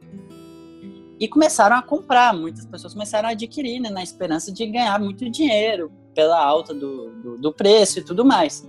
[1.19, 2.33] e começaram a comprar.
[2.33, 7.11] Muitas pessoas começaram a adquirir, né, na esperança de ganhar muito dinheiro pela alta do,
[7.21, 8.67] do, do preço e tudo mais.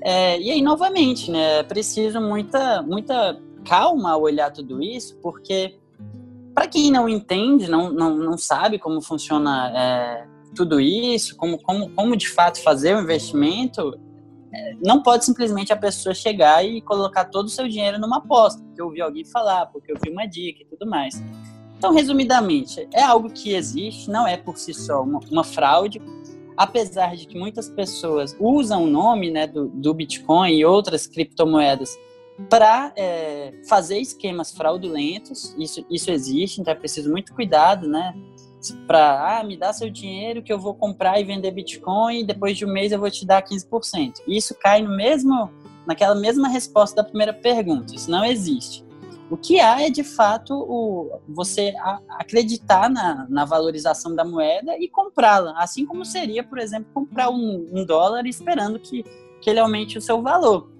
[0.00, 5.76] É, e aí, novamente, né, é preciso muita, muita calma ao olhar tudo isso, porque
[6.54, 11.90] para quem não entende, não, não, não sabe como funciona é, tudo isso, como, como,
[11.90, 13.98] como de fato fazer o investimento,
[14.52, 18.62] é, não pode simplesmente a pessoa chegar e colocar todo o seu dinheiro numa aposta,
[18.62, 21.22] porque eu ouvi alguém falar, porque eu vi uma dica e tudo mais.
[21.76, 26.00] Então, resumidamente, é algo que existe, não é por si só uma, uma fraude,
[26.56, 31.98] apesar de que muitas pessoas usam o nome né, do, do Bitcoin e outras criptomoedas
[32.48, 38.14] para é, fazer esquemas fraudulentos, isso, isso existe, então é preciso muito cuidado, né?
[38.86, 42.56] Para, ah, me dá seu dinheiro que eu vou comprar e vender Bitcoin e depois
[42.56, 44.22] de um mês eu vou te dar 15%.
[44.26, 45.50] Isso cai no mesmo,
[45.86, 48.84] naquela mesma resposta da primeira pergunta, isso não existe.
[49.28, 51.74] O que há é, de fato, o, você
[52.10, 55.52] acreditar na, na, valorização da moeda e comprá-la.
[55.56, 59.02] Assim como seria, por exemplo, comprar um, um, dólar esperando que,
[59.40, 60.70] que ele aumente o seu valor.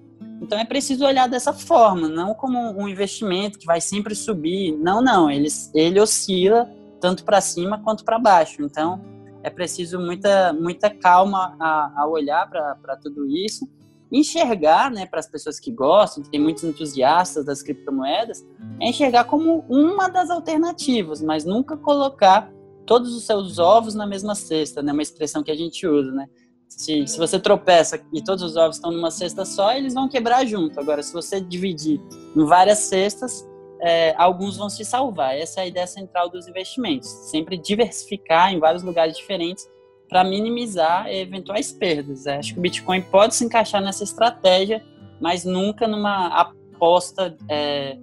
[0.41, 4.77] Então é preciso olhar dessa forma, não como um investimento que vai sempre subir.
[4.77, 6.69] Não, não, ele, ele oscila
[6.99, 8.61] tanto para cima quanto para baixo.
[8.61, 9.01] Então
[9.43, 13.67] é preciso muita, muita calma a, a olhar para tudo isso
[14.11, 18.45] enxergar, né, para as pessoas que gostam, tem muitos entusiastas das criptomoedas,
[18.81, 22.51] é enxergar como uma das alternativas, mas nunca colocar
[22.85, 26.27] todos os seus ovos na mesma cesta, né, uma expressão que a gente usa, né?
[26.67, 30.45] Se, se você tropeça e todos os ovos estão numa cesta só, eles vão quebrar
[30.45, 30.79] junto.
[30.79, 31.99] Agora, se você dividir
[32.35, 33.47] em várias cestas,
[33.81, 35.35] é, alguns vão se salvar.
[35.35, 37.09] Essa é a ideia central dos investimentos.
[37.29, 39.67] Sempre diversificar em vários lugares diferentes
[40.09, 42.25] para minimizar eventuais perdas.
[42.25, 44.83] É, acho que o Bitcoin pode se encaixar nessa estratégia,
[45.19, 47.97] mas nunca numa aposta é,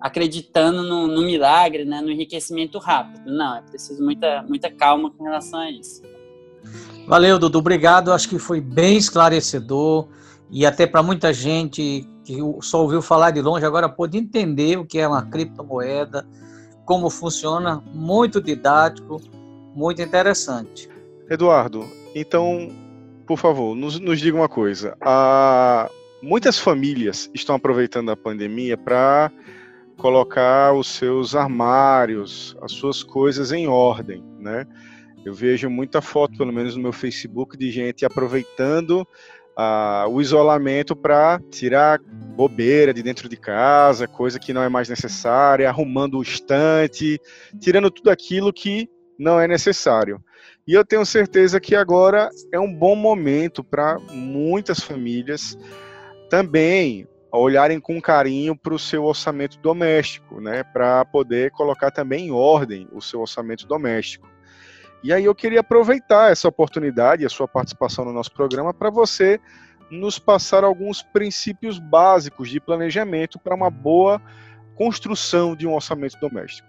[0.00, 3.30] acreditando no, no, milagre, né, no enriquecimento rápido.
[3.30, 6.02] Não, é preciso muita, muita calma com relação a isso.
[7.06, 7.58] Valeu, Dudu.
[7.58, 8.12] Obrigado.
[8.12, 10.08] Acho que foi bem esclarecedor
[10.50, 14.84] e até para muita gente que só ouviu falar de longe agora pode entender o
[14.84, 16.26] que é uma criptomoeda,
[16.84, 19.20] como funciona, muito didático,
[19.74, 20.88] muito interessante.
[21.28, 22.70] Eduardo, então,
[23.26, 24.96] por favor, nos, nos diga uma coisa.
[25.00, 25.90] Ah,
[26.22, 29.30] muitas famílias estão aproveitando a pandemia para
[29.96, 34.66] colocar os seus armários, as suas coisas em ordem, né?
[35.24, 39.06] Eu vejo muita foto, pelo menos no meu Facebook, de gente aproveitando
[39.56, 42.00] ah, o isolamento para tirar
[42.36, 47.20] bobeira de dentro de casa, coisa que não é mais necessária, arrumando o estante,
[47.60, 50.22] tirando tudo aquilo que não é necessário.
[50.66, 55.58] E eu tenho certeza que agora é um bom momento para muitas famílias
[56.28, 62.30] também olharem com carinho para o seu orçamento doméstico, né, para poder colocar também em
[62.30, 64.33] ordem o seu orçamento doméstico.
[65.04, 69.38] E aí eu queria aproveitar essa oportunidade a sua participação no nosso programa para você
[69.90, 74.18] nos passar alguns princípios básicos de planejamento para uma boa
[74.74, 76.66] construção de um orçamento doméstico.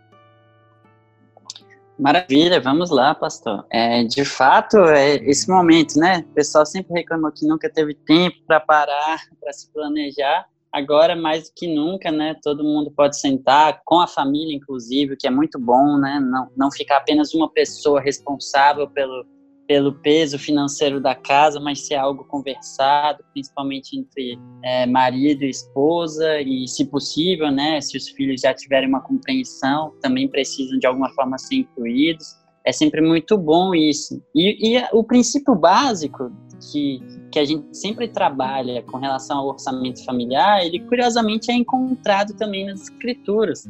[1.98, 3.66] Maravilha, vamos lá, pastor.
[3.72, 6.26] É, de fato, é esse momento, né?
[6.30, 10.46] O pessoal sempre reclamou que nunca teve tempo para parar, para se planejar.
[10.76, 12.36] Agora, mais do que nunca, né?
[12.44, 16.20] Todo mundo pode sentar, com a família, inclusive, o que é muito bom, né?
[16.20, 19.26] Não, não ficar apenas uma pessoa responsável pelo,
[19.66, 26.42] pelo peso financeiro da casa, mas ser algo conversado, principalmente entre é, marido e esposa,
[26.42, 31.10] e se possível, né, se os filhos já tiverem uma compreensão, também precisam de alguma
[31.12, 32.28] forma ser incluídos.
[32.66, 34.22] É sempre muito bom isso.
[34.36, 40.04] E, e o princípio básico que, que a gente sempre trabalha com relação ao orçamento
[40.04, 43.70] familiar, ele curiosamente é encontrado também nas escrituras.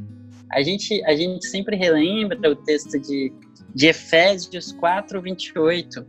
[0.52, 3.34] A gente, a gente sempre relembra o texto de
[3.76, 6.08] de Efésios 4, 28,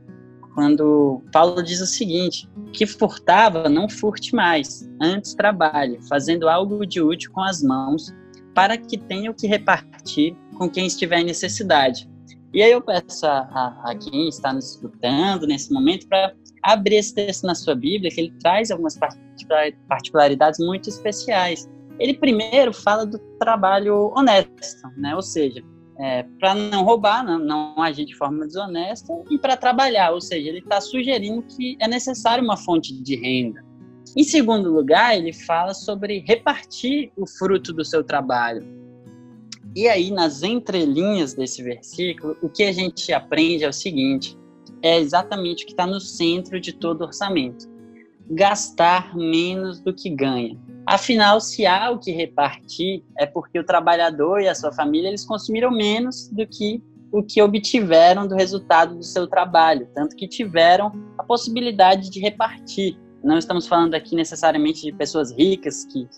[0.55, 7.03] quando Paulo diz o seguinte: que furtava, não furte mais, antes trabalhe, fazendo algo de
[7.03, 8.15] útil com as mãos,
[8.55, 12.09] para que tenha o que repartir com quem estiver em necessidade.
[12.57, 16.97] E aí eu peço a, a, a quem está nos escutando nesse momento para abrir
[16.97, 18.99] esse texto na sua Bíblia, que ele traz algumas
[19.87, 21.69] particularidades muito especiais.
[21.99, 25.15] Ele primeiro fala do trabalho honesto, né?
[25.15, 25.63] ou seja,
[25.99, 30.49] é, para não roubar, não, não agir de forma desonesta e para trabalhar, ou seja,
[30.49, 33.63] ele está sugerindo que é necessário uma fonte de renda.
[34.17, 38.67] Em segundo lugar, ele fala sobre repartir o fruto do seu trabalho.
[39.77, 44.35] E aí, nas entrelinhas desse versículo, o que a gente aprende é o seguinte:
[44.81, 47.69] é exatamente o que está no centro de todo orçamento.
[48.31, 50.59] Gastar menos do que ganha.
[50.87, 55.27] Afinal, se há o que repartir, é porque o trabalhador e a sua família eles
[55.27, 60.91] consumiram menos do que o que obtiveram do resultado do seu trabalho, tanto que tiveram
[61.19, 62.99] a possibilidade de repartir.
[63.27, 66.09] Não estamos falando aqui necessariamente de pessoas ricas que,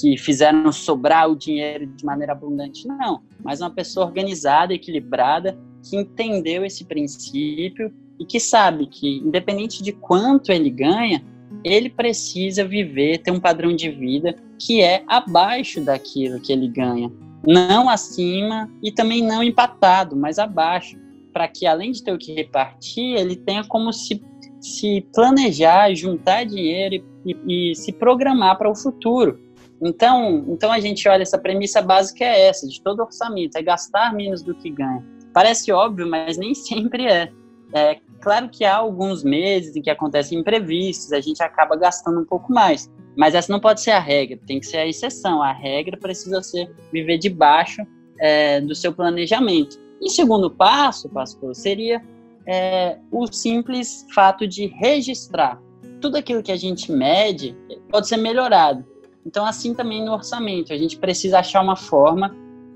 [0.00, 5.96] que fizeram sobrar o dinheiro de maneira abundante, não, mas uma pessoa organizada, equilibrada, que
[5.96, 11.24] entendeu esse princípio e que sabe que, independente de quanto ele ganha,
[11.64, 17.10] ele precisa viver, ter um padrão de vida que é abaixo daquilo que ele ganha.
[17.44, 20.96] Não acima e também não empatado, mas abaixo.
[21.32, 24.22] Para que, além de ter o que repartir, ele tenha como se,
[24.64, 29.38] se planejar, juntar dinheiro e, e, e se programar para o futuro.
[29.82, 34.14] Então, então a gente olha essa premissa básica é essa, de todo orçamento, é gastar
[34.14, 35.04] menos do que ganha.
[35.34, 37.30] Parece óbvio, mas nem sempre é.
[37.74, 42.24] É claro que há alguns meses em que acontecem imprevistos, a gente acaba gastando um
[42.24, 42.90] pouco mais.
[43.16, 45.42] Mas essa não pode ser a regra, tem que ser a exceção.
[45.42, 47.82] A regra precisa ser viver debaixo
[48.18, 49.78] é, do seu planejamento.
[50.00, 52.02] E segundo passo, pastor, seria
[52.46, 55.60] é, o simples fato de registrar
[56.00, 57.56] tudo aquilo que a gente mede
[57.88, 58.84] pode ser melhorado.
[59.24, 62.34] Então, assim também no orçamento, a gente precisa achar uma forma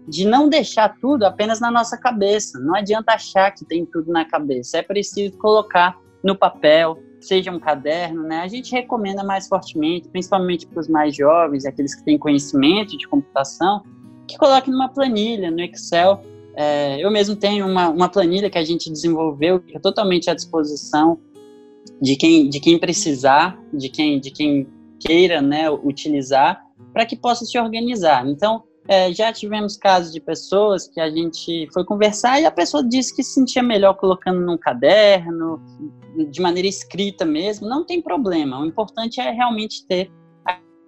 [0.09, 2.59] de não deixar tudo apenas na nossa cabeça.
[2.59, 4.79] Não adianta achar que tem tudo na cabeça.
[4.79, 8.41] É preciso colocar no papel, seja um caderno, né?
[8.41, 13.07] A gente recomenda mais fortemente, principalmente para os mais jovens, aqueles que têm conhecimento de
[13.07, 13.83] computação,
[14.27, 16.23] que coloquem numa planilha, no Excel.
[16.61, 20.35] É, eu mesmo tenho uma, uma planilha que a gente desenvolveu, que é totalmente à
[20.35, 21.17] disposição
[22.03, 24.67] de quem, de quem precisar, de quem, de quem
[24.99, 26.61] queira né, utilizar,
[26.93, 28.27] para que possa se organizar.
[28.27, 32.83] Então, é, já tivemos casos de pessoas que a gente foi conversar e a pessoa
[32.83, 35.63] disse que se sentia melhor colocando num caderno,
[36.29, 38.61] de maneira escrita mesmo, não tem problema.
[38.61, 40.11] O importante é realmente ter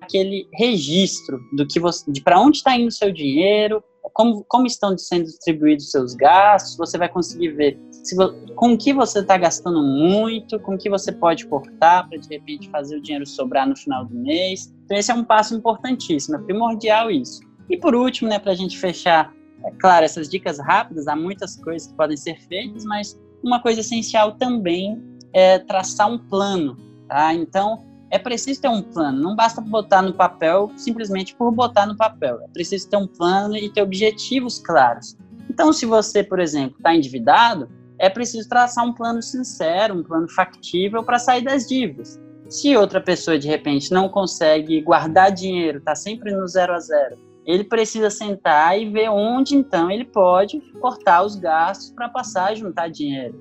[0.00, 3.80] aquele registro do que você, de para onde está indo o seu dinheiro,
[4.12, 8.16] como, como estão sendo distribuídos seus gastos, você vai conseguir ver se,
[8.54, 12.96] com que você está gastando muito, com que você pode cortar para de repente fazer
[12.96, 14.72] o dinheiro sobrar no final do mês.
[14.84, 17.40] Então esse é um passo importantíssimo, é primordial isso.
[17.68, 19.32] E por último, né, para a gente fechar,
[19.64, 23.80] é claro, essas dicas rápidas, há muitas coisas que podem ser feitas, mas uma coisa
[23.80, 25.00] essencial também
[25.32, 26.76] é traçar um plano,
[27.08, 27.32] tá?
[27.34, 31.96] Então, é preciso ter um plano, não basta botar no papel simplesmente por botar no
[31.96, 32.40] papel.
[32.42, 35.16] É preciso ter um plano e ter objetivos claros.
[35.48, 40.28] Então, se você, por exemplo, está endividado, é preciso traçar um plano sincero, um plano
[40.28, 42.20] factível para sair das dívidas.
[42.48, 47.16] Se outra pessoa de repente não consegue guardar dinheiro, está sempre no zero a zero,
[47.46, 52.54] ele precisa sentar e ver onde então ele pode cortar os gastos para passar a
[52.54, 53.40] juntar dinheiro.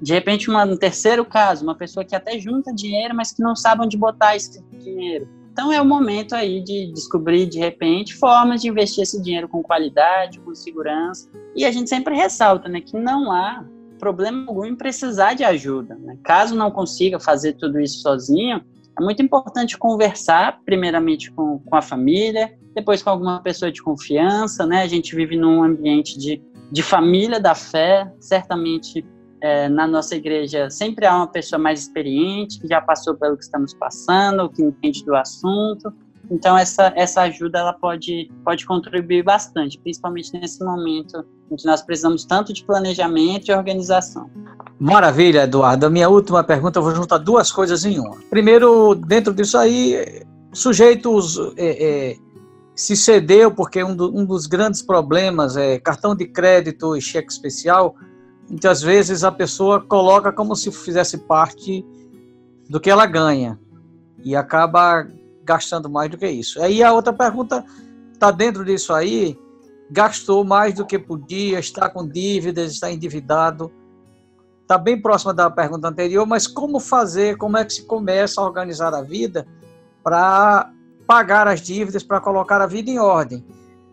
[0.00, 3.54] De repente, uma, um terceiro caso, uma pessoa que até junta dinheiro, mas que não
[3.54, 5.28] sabe onde botar esse dinheiro.
[5.52, 9.62] Então é o momento aí de descobrir, de repente, formas de investir esse dinheiro com
[9.62, 11.30] qualidade, com segurança.
[11.54, 13.64] E a gente sempre ressalta né, que não há
[13.98, 15.94] problema algum em precisar de ajuda.
[15.94, 16.18] Né?
[16.24, 18.64] Caso não consiga fazer tudo isso sozinho,
[18.98, 24.66] é muito importante conversar, primeiramente com, com a família, depois com alguma pessoa de confiança,
[24.66, 24.82] né?
[24.82, 29.04] A gente vive num ambiente de, de família da fé, certamente
[29.44, 33.44] é, na nossa igreja sempre há uma pessoa mais experiente, que já passou pelo que
[33.44, 35.92] estamos passando, que entende do assunto.
[36.30, 41.82] Então essa, essa ajuda ela pode, pode contribuir bastante, principalmente nesse momento em que nós
[41.82, 44.30] precisamos tanto de planejamento e organização.
[44.80, 45.84] Maravilha, Eduardo.
[45.84, 48.16] A minha última pergunta, eu vou juntar duas coisas em uma.
[48.30, 50.24] Primeiro, dentro disso aí,
[50.54, 52.16] sujeitos é, é,
[52.74, 57.30] se cedeu, porque um, do, um dos grandes problemas é cartão de crédito e cheque
[57.30, 57.94] especial
[58.48, 61.84] Muitas vezes a pessoa coloca como se fizesse parte
[62.68, 63.58] do que ela ganha
[64.22, 65.06] e acaba
[65.42, 66.60] gastando mais do que isso.
[66.62, 67.64] Aí a outra pergunta
[68.12, 69.38] está dentro disso aí,
[69.90, 73.70] gastou mais do que podia, está com dívidas, está endividado.
[74.62, 78.44] Está bem próxima da pergunta anterior, mas como fazer, como é que se começa a
[78.44, 79.46] organizar a vida
[80.02, 80.72] para
[81.06, 83.44] pagar as dívidas, para colocar a vida em ordem?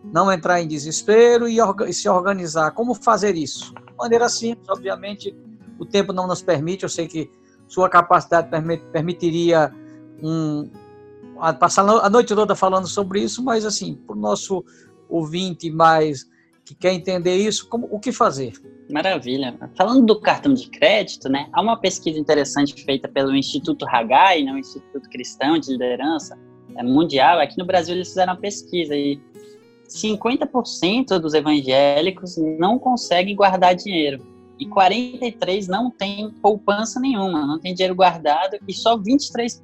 [0.04, 1.58] Não entrar em desespero e,
[1.92, 2.72] se organizar.
[2.72, 3.72] Como fazer isso?
[4.02, 5.34] maneira simples, obviamente
[5.78, 7.30] o tempo não nos permite, eu sei que
[7.66, 8.48] sua capacidade
[8.92, 9.72] permitiria
[10.22, 10.68] um,
[11.58, 14.64] passar a noite toda falando sobre isso, mas assim, para o nosso
[15.08, 16.30] ouvinte mais
[16.64, 18.52] que quer entender isso, como, o que fazer?
[18.90, 19.58] Maravilha.
[19.76, 24.52] Falando do cartão de crédito, né, há uma pesquisa interessante feita pelo Instituto Hagai, né,
[24.58, 26.38] Instituto Cristão de Liderança
[26.76, 27.40] é, Mundial.
[27.40, 29.20] Aqui no Brasil eles fizeram uma pesquisa e
[29.92, 34.26] 50% dos evangélicos não conseguem guardar dinheiro.
[34.58, 39.60] E 43% não tem poupança nenhuma, não tem dinheiro guardado, e só 23%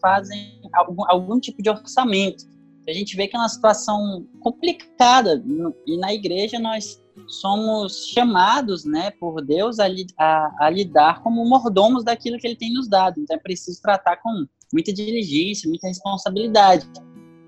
[0.00, 2.44] fazem algum, algum tipo de orçamento.
[2.86, 5.42] A gente vê que é uma situação complicada,
[5.86, 9.86] e na igreja nós somos chamados né, por Deus a,
[10.18, 13.18] a, a lidar como mordomos daquilo que Ele tem nos dado.
[13.20, 16.86] Então é preciso tratar com muita diligência, muita responsabilidade.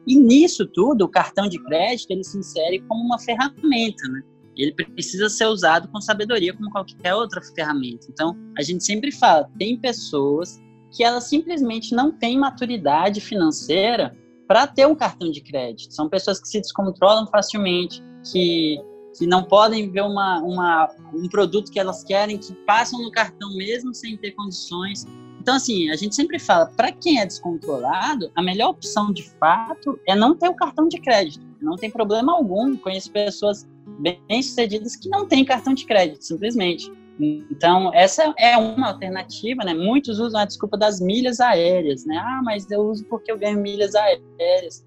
[0.07, 4.22] E nisso tudo, o cartão de crédito ele se insere como uma ferramenta, né?
[4.57, 8.07] Ele precisa ser usado com sabedoria como qualquer outra ferramenta.
[8.09, 10.59] Então, a gente sempre fala, tem pessoas
[10.90, 14.16] que elas simplesmente não têm maturidade financeira
[14.48, 15.92] para ter um cartão de crédito.
[15.92, 18.02] São pessoas que se descontrolam facilmente,
[18.32, 18.78] que,
[19.18, 23.54] que não podem ver uma, uma, um produto que elas querem, que passam no cartão
[23.57, 25.04] mesmo sem ter condições.
[25.47, 29.97] Então, assim, a gente sempre fala, para quem é descontrolado, a melhor opção de fato
[30.05, 31.47] é não ter o cartão de crédito.
[31.62, 32.76] Não tem problema algum.
[32.76, 33.64] Conheço pessoas
[34.28, 36.90] bem-sucedidas que não têm cartão de crédito, simplesmente.
[37.49, 39.72] Então, essa é uma alternativa, né?
[39.72, 42.16] Muitos usam a desculpa das milhas aéreas, né?
[42.16, 44.84] Ah, mas eu uso porque eu ganho milhas aéreas.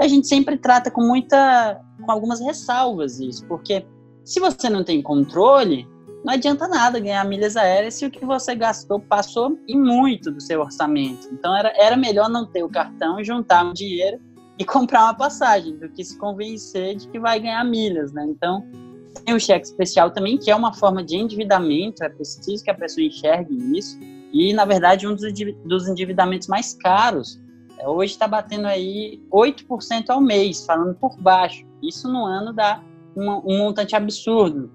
[0.00, 3.86] A gente sempre trata com muita, com algumas ressalvas isso, porque
[4.24, 5.86] se você não tem controle,
[6.24, 10.40] não adianta nada ganhar milhas aéreas se o que você gastou passou e muito do
[10.40, 11.28] seu orçamento.
[11.32, 14.20] Então era, era melhor não ter o cartão e juntar o dinheiro
[14.58, 18.24] e comprar uma passagem do que se convencer de que vai ganhar milhas, né?
[18.28, 18.64] Então
[19.24, 22.74] tem o cheque especial também, que é uma forma de endividamento, é preciso que a
[22.74, 23.98] pessoa enxergue isso.
[24.32, 27.38] E, na verdade, um dos endividamentos mais caros,
[27.78, 31.66] é, hoje está batendo aí 8% ao mês, falando por baixo.
[31.82, 32.82] Isso no ano dá
[33.14, 34.72] um, um montante absurdo.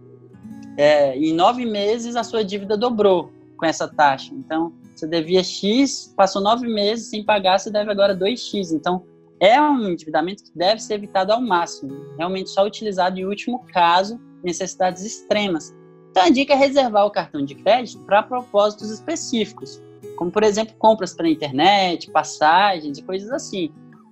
[0.78, 4.32] É, em nove meses, a sua dívida dobrou com essa taxa.
[4.34, 8.72] Então, você devia X, passou nove meses sem pagar, você deve agora 2X.
[8.72, 9.04] Então,
[9.40, 11.96] é um endividamento que deve ser evitado ao máximo.
[12.16, 15.76] Realmente só utilizado em último caso, necessidades extremas.
[16.12, 19.82] Então, a dica é reservar o cartão de crédito para propósitos específicos,
[20.16, 23.72] como, por exemplo, compras pela internet, passagens e coisas assim.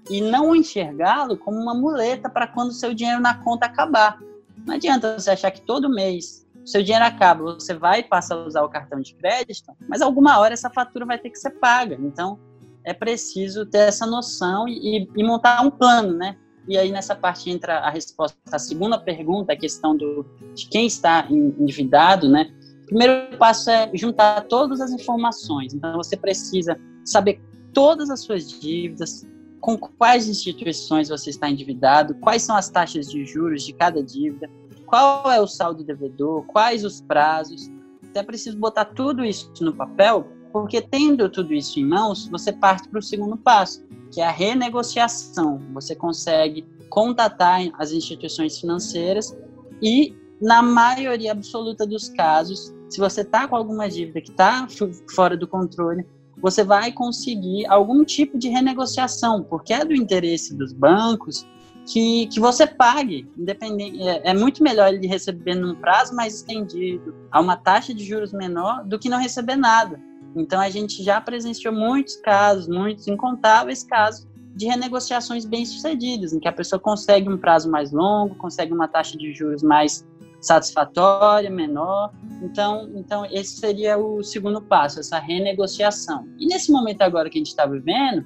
[0.09, 4.19] E não enxergá-lo como uma muleta para quando o seu dinheiro na conta acabar.
[4.65, 8.45] Não adianta você achar que todo mês seu dinheiro acaba, você vai e passa a
[8.45, 11.95] usar o cartão de crédito, mas alguma hora essa fatura vai ter que ser paga.
[11.99, 12.39] Então,
[12.83, 16.37] é preciso ter essa noção e, e montar um plano, né?
[16.67, 20.87] E aí nessa parte entra a resposta à segunda pergunta, a questão do, de quem
[20.87, 22.51] está endividado, né?
[22.83, 25.73] O primeiro passo é juntar todas as informações.
[25.73, 27.41] Então você precisa saber
[27.73, 29.27] todas as suas dívidas,
[29.59, 34.49] com quais instituições você está endividado, quais são as taxas de juros de cada dívida,
[34.85, 37.67] qual é o saldo devedor, quais os prazos.
[38.03, 42.53] Então é preciso botar tudo isso no papel, porque tendo tudo isso em mãos, você
[42.53, 45.59] parte para o segundo passo, que é a renegociação.
[45.73, 49.37] Você consegue contatar as instituições financeiras
[49.81, 54.67] e, na maioria absoluta dos casos, se você está com alguma dívida que está
[55.13, 56.05] fora do controle,
[56.37, 61.45] você vai conseguir algum tipo de renegociação, porque é do interesse dos bancos
[61.85, 64.01] que, que você pague, independente.
[64.01, 68.33] É, é, muito melhor ele receber num prazo mais estendido, a uma taxa de juros
[68.33, 69.99] menor, do que não receber nada.
[70.35, 76.47] Então a gente já presenciou muitos casos, muitos incontáveis casos de renegociações bem-sucedidas, em que
[76.47, 80.05] a pessoa consegue um prazo mais longo, consegue uma taxa de juros mais
[80.39, 82.13] satisfatória, menor.
[82.41, 86.27] Então, então esse seria o segundo passo, essa renegociação.
[86.39, 88.25] E nesse momento agora que a gente está vivendo,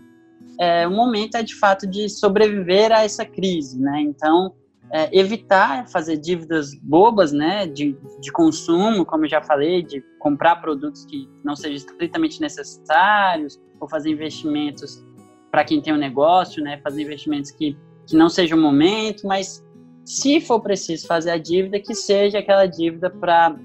[0.59, 4.01] é, o momento é de fato de sobreviver a essa crise, né?
[4.01, 4.53] Então,
[4.91, 10.57] é, evitar fazer dívidas bobas, né, de, de consumo, como eu já falei, de comprar
[10.57, 15.05] produtos que não sejam estritamente necessários, ou fazer investimentos
[15.51, 19.63] para quem tem um negócio, né, fazer investimentos que, que não seja o momento, mas
[20.03, 23.55] se for preciso fazer a dívida, que seja aquela dívida para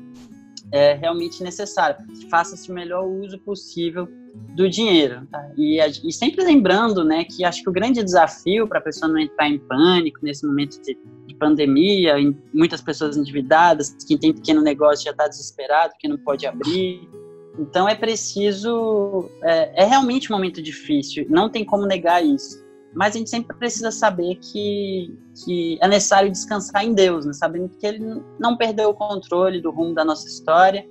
[0.74, 1.96] é, realmente necessária,
[2.28, 4.08] faça-se o melhor uso possível
[4.56, 5.24] do dinheiro.
[5.30, 5.52] Tá?
[5.56, 9.20] E, e, sempre lembrando, né, que acho que o grande desafio para a pessoa não
[9.20, 10.98] entrar em pânico nesse momento de,
[11.28, 12.16] de pandemia,
[12.52, 17.08] muitas pessoas endividadas, quem tem pequeno negócio já está desesperado, que não pode abrir.
[17.56, 22.63] Então é preciso, é, é realmente um momento difícil, não tem como negar isso.
[22.94, 27.32] Mas a gente sempre precisa saber que, que é necessário descansar em Deus, né?
[27.32, 30.86] sabendo que Ele não perdeu o controle do rumo da nossa história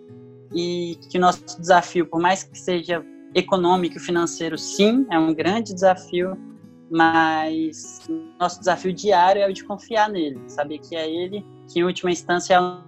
[0.53, 5.33] e que o nosso desafio, por mais que seja econômico e financeiro, sim, é um
[5.33, 6.37] grande desafio,
[6.91, 8.01] mas
[8.39, 12.11] nosso desafio diário é o de confiar nele, saber que é ele que, em última
[12.11, 12.81] instância, é o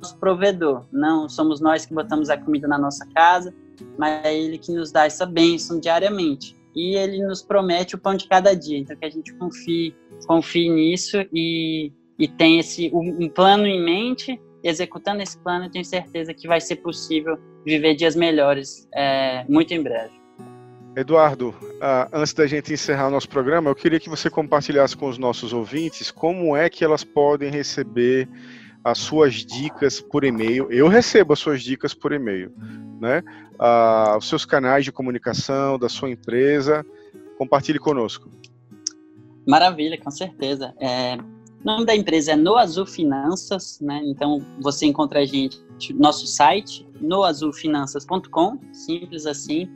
[0.00, 0.84] nosso provedor.
[0.90, 3.54] Não somos nós que botamos a comida na nossa casa,
[3.96, 6.56] mas é ele que nos dá essa bênção diariamente.
[6.74, 8.78] E ele nos promete o pão de cada dia.
[8.78, 9.94] Então, que a gente confie,
[10.26, 16.32] confie nisso e, e tenha esse, um plano em mente executando esse plano, tenho certeza
[16.32, 20.22] que vai ser possível viver dias melhores é, muito em breve.
[20.94, 25.08] Eduardo, uh, antes da gente encerrar o nosso programa, eu queria que você compartilhasse com
[25.08, 28.28] os nossos ouvintes como é que elas podem receber
[28.84, 30.70] as suas dicas por e-mail.
[30.70, 32.52] Eu recebo as suas dicas por e-mail,
[33.00, 33.22] né?
[33.62, 36.84] Uh, os seus canais de comunicação da sua empresa.
[37.38, 38.28] Compartilhe conosco.
[39.46, 40.74] Maravilha, com certeza.
[40.80, 44.00] É, o nome da empresa é No Azul Finanças, né?
[44.04, 45.60] Então você encontra a gente
[45.92, 49.68] no nosso site noazulfinanças.com, simples assim.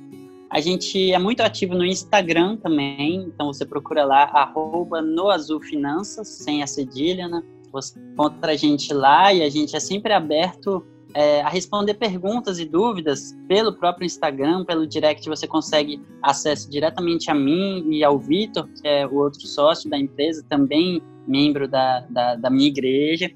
[0.51, 6.63] A gente é muito ativo no Instagram também, então você procura lá arroba noazulfinanças, sem
[6.63, 7.41] a cedilha, né?
[7.73, 10.85] Você encontra a gente lá e a gente é sempre aberto
[11.15, 17.31] é, a responder perguntas e dúvidas pelo próprio Instagram, pelo direct você consegue acesso diretamente
[17.31, 22.01] a mim e ao Vitor, que é o outro sócio da empresa, também membro da,
[22.11, 23.31] da, da minha igreja.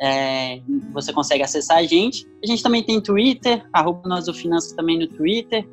[0.00, 0.60] É,
[0.92, 2.26] você consegue acessar a gente.
[2.42, 4.26] A gente também tem Twitter, arroba nós
[4.72, 5.66] também no Twitter.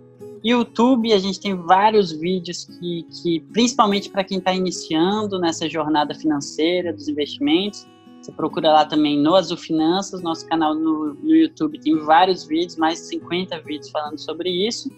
[0.43, 6.13] YouTube, a gente tem vários vídeos que, que principalmente para quem está iniciando nessa jornada
[6.13, 7.87] financeira dos investimentos,
[8.23, 12.77] Você procura lá também no Azul Finanças, nosso canal no, no YouTube tem vários vídeos,
[12.77, 14.89] mais de 50 vídeos falando sobre isso.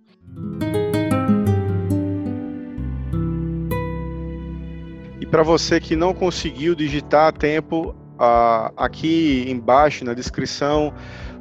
[5.20, 7.94] E para você que não conseguiu digitar a tempo,
[8.76, 10.94] aqui embaixo na descrição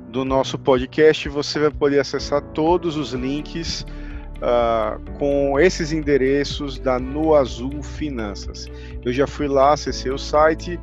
[0.09, 3.85] do nosso podcast, você vai poder acessar todos os links
[4.41, 8.69] uh, com esses endereços da No Azul Finanças.
[9.03, 10.79] Eu já fui lá, acessei o site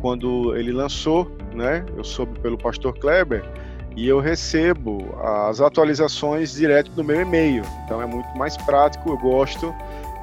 [0.00, 1.84] quando ele lançou, né?
[1.96, 3.44] Eu soube pelo pastor Kleber
[3.96, 7.62] e eu recebo as atualizações direto no meu e-mail.
[7.84, 9.74] Então é muito mais prático, eu gosto,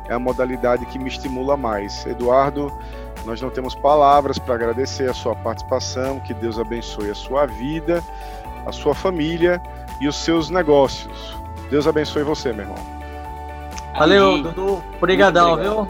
[0.10, 2.06] é a modalidade que me estimula mais.
[2.06, 2.72] Eduardo,
[3.26, 8.04] nós não temos palavras para agradecer a sua participação, que Deus abençoe a sua vida,
[8.66, 9.62] a sua família
[10.00, 11.43] e os seus negócios.
[11.74, 12.78] Deus abençoe você, meu irmão.
[13.98, 14.84] Valeu, Dudu.
[14.96, 15.88] Obrigadão, viu?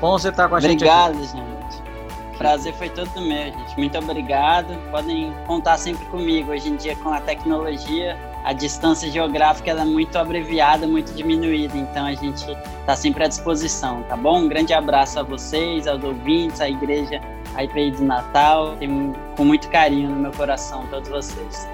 [0.00, 1.38] Bom você estar com a obrigado, gente.
[1.38, 2.36] Obrigado, gente.
[2.36, 3.78] Prazer foi todo meu, gente.
[3.78, 4.76] Muito obrigado.
[4.90, 6.50] Podem contar sempre comigo.
[6.50, 11.78] Hoje em dia, com a tecnologia, a distância geográfica é muito abreviada, muito diminuída.
[11.78, 12.50] Então, a gente
[12.80, 14.40] está sempre à disposição, tá bom?
[14.40, 17.20] Um grande abraço a vocês, aos ouvintes, à igreja
[17.56, 18.74] IPI do Natal.
[18.80, 21.68] Tenho com muito carinho no meu coração todos vocês.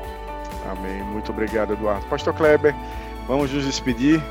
[0.70, 1.02] Amém.
[1.04, 2.04] Muito obrigado, Eduardo.
[2.06, 2.74] Pastor Kleber,
[3.26, 4.22] vamos nos despedir.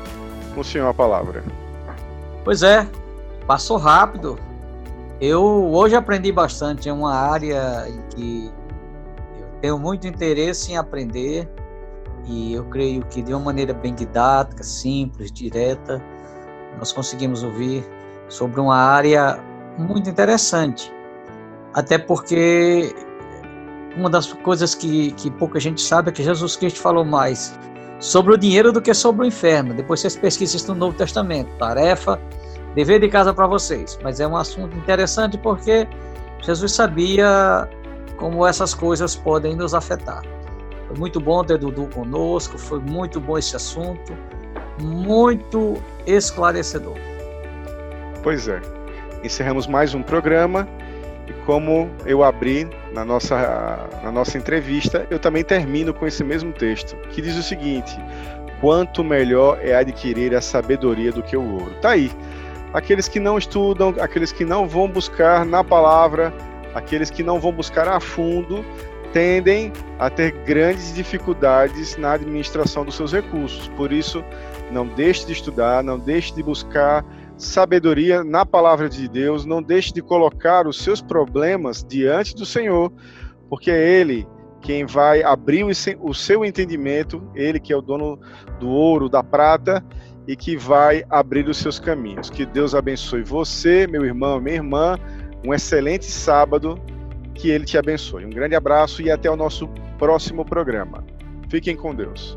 [0.54, 1.44] Com o senhor a palavra.
[2.42, 2.88] Pois é,
[3.46, 4.38] passou rápido.
[5.20, 8.52] Eu hoje aprendi bastante, é uma área em que
[9.38, 11.48] eu tenho muito interesse em aprender
[12.26, 16.02] e eu creio que de uma maneira bem didática, simples, direta,
[16.78, 17.84] nós conseguimos ouvir
[18.28, 19.38] sobre uma área
[19.78, 20.92] muito interessante.
[21.72, 22.94] Até porque
[23.96, 27.58] uma das coisas que, que pouca gente sabe é que Jesus Cristo falou mais
[27.98, 29.74] sobre o dinheiro do que sobre o inferno.
[29.74, 31.50] Depois vocês pesquisam isso no Novo Testamento.
[31.58, 32.20] Tarefa
[32.74, 35.88] dever de casa para vocês, mas é um assunto interessante porque
[36.42, 37.68] Jesus sabia
[38.18, 40.22] como essas coisas podem nos afetar.
[40.86, 44.16] Foi muito bom ter Dudu conosco, foi muito bom esse assunto,
[44.80, 45.74] muito
[46.06, 46.96] esclarecedor.
[48.22, 48.60] Pois é.
[49.24, 50.68] Encerramos mais um programa
[51.46, 56.96] como eu abri na nossa, na nossa entrevista, eu também termino com esse mesmo texto,
[57.10, 57.96] que diz o seguinte:
[58.60, 61.72] quanto melhor é adquirir a sabedoria do que o ouro.
[61.80, 62.10] Tá aí
[62.74, 66.34] aqueles que não estudam, aqueles que não vão buscar na palavra,
[66.74, 68.64] aqueles que não vão buscar a fundo,
[69.12, 73.68] tendem a ter grandes dificuldades na administração dos seus recursos.
[73.68, 74.22] Por isso,
[74.70, 77.04] não deixe de estudar, não deixe de buscar
[77.36, 82.92] sabedoria na palavra de Deus, não deixe de colocar os seus problemas diante do Senhor,
[83.48, 84.26] porque é Ele
[84.60, 88.18] quem vai abrir o seu entendimento, Ele que é o dono
[88.58, 89.84] do ouro, da prata,
[90.26, 92.28] e que vai abrir os seus caminhos.
[92.28, 94.98] Que Deus abençoe você, meu irmão, minha irmã.
[95.46, 96.80] Um excelente sábado.
[97.32, 98.24] Que Ele te abençoe.
[98.24, 99.68] Um grande abraço e até o nosso
[99.98, 101.04] próximo programa.
[101.48, 102.36] Fiquem com Deus.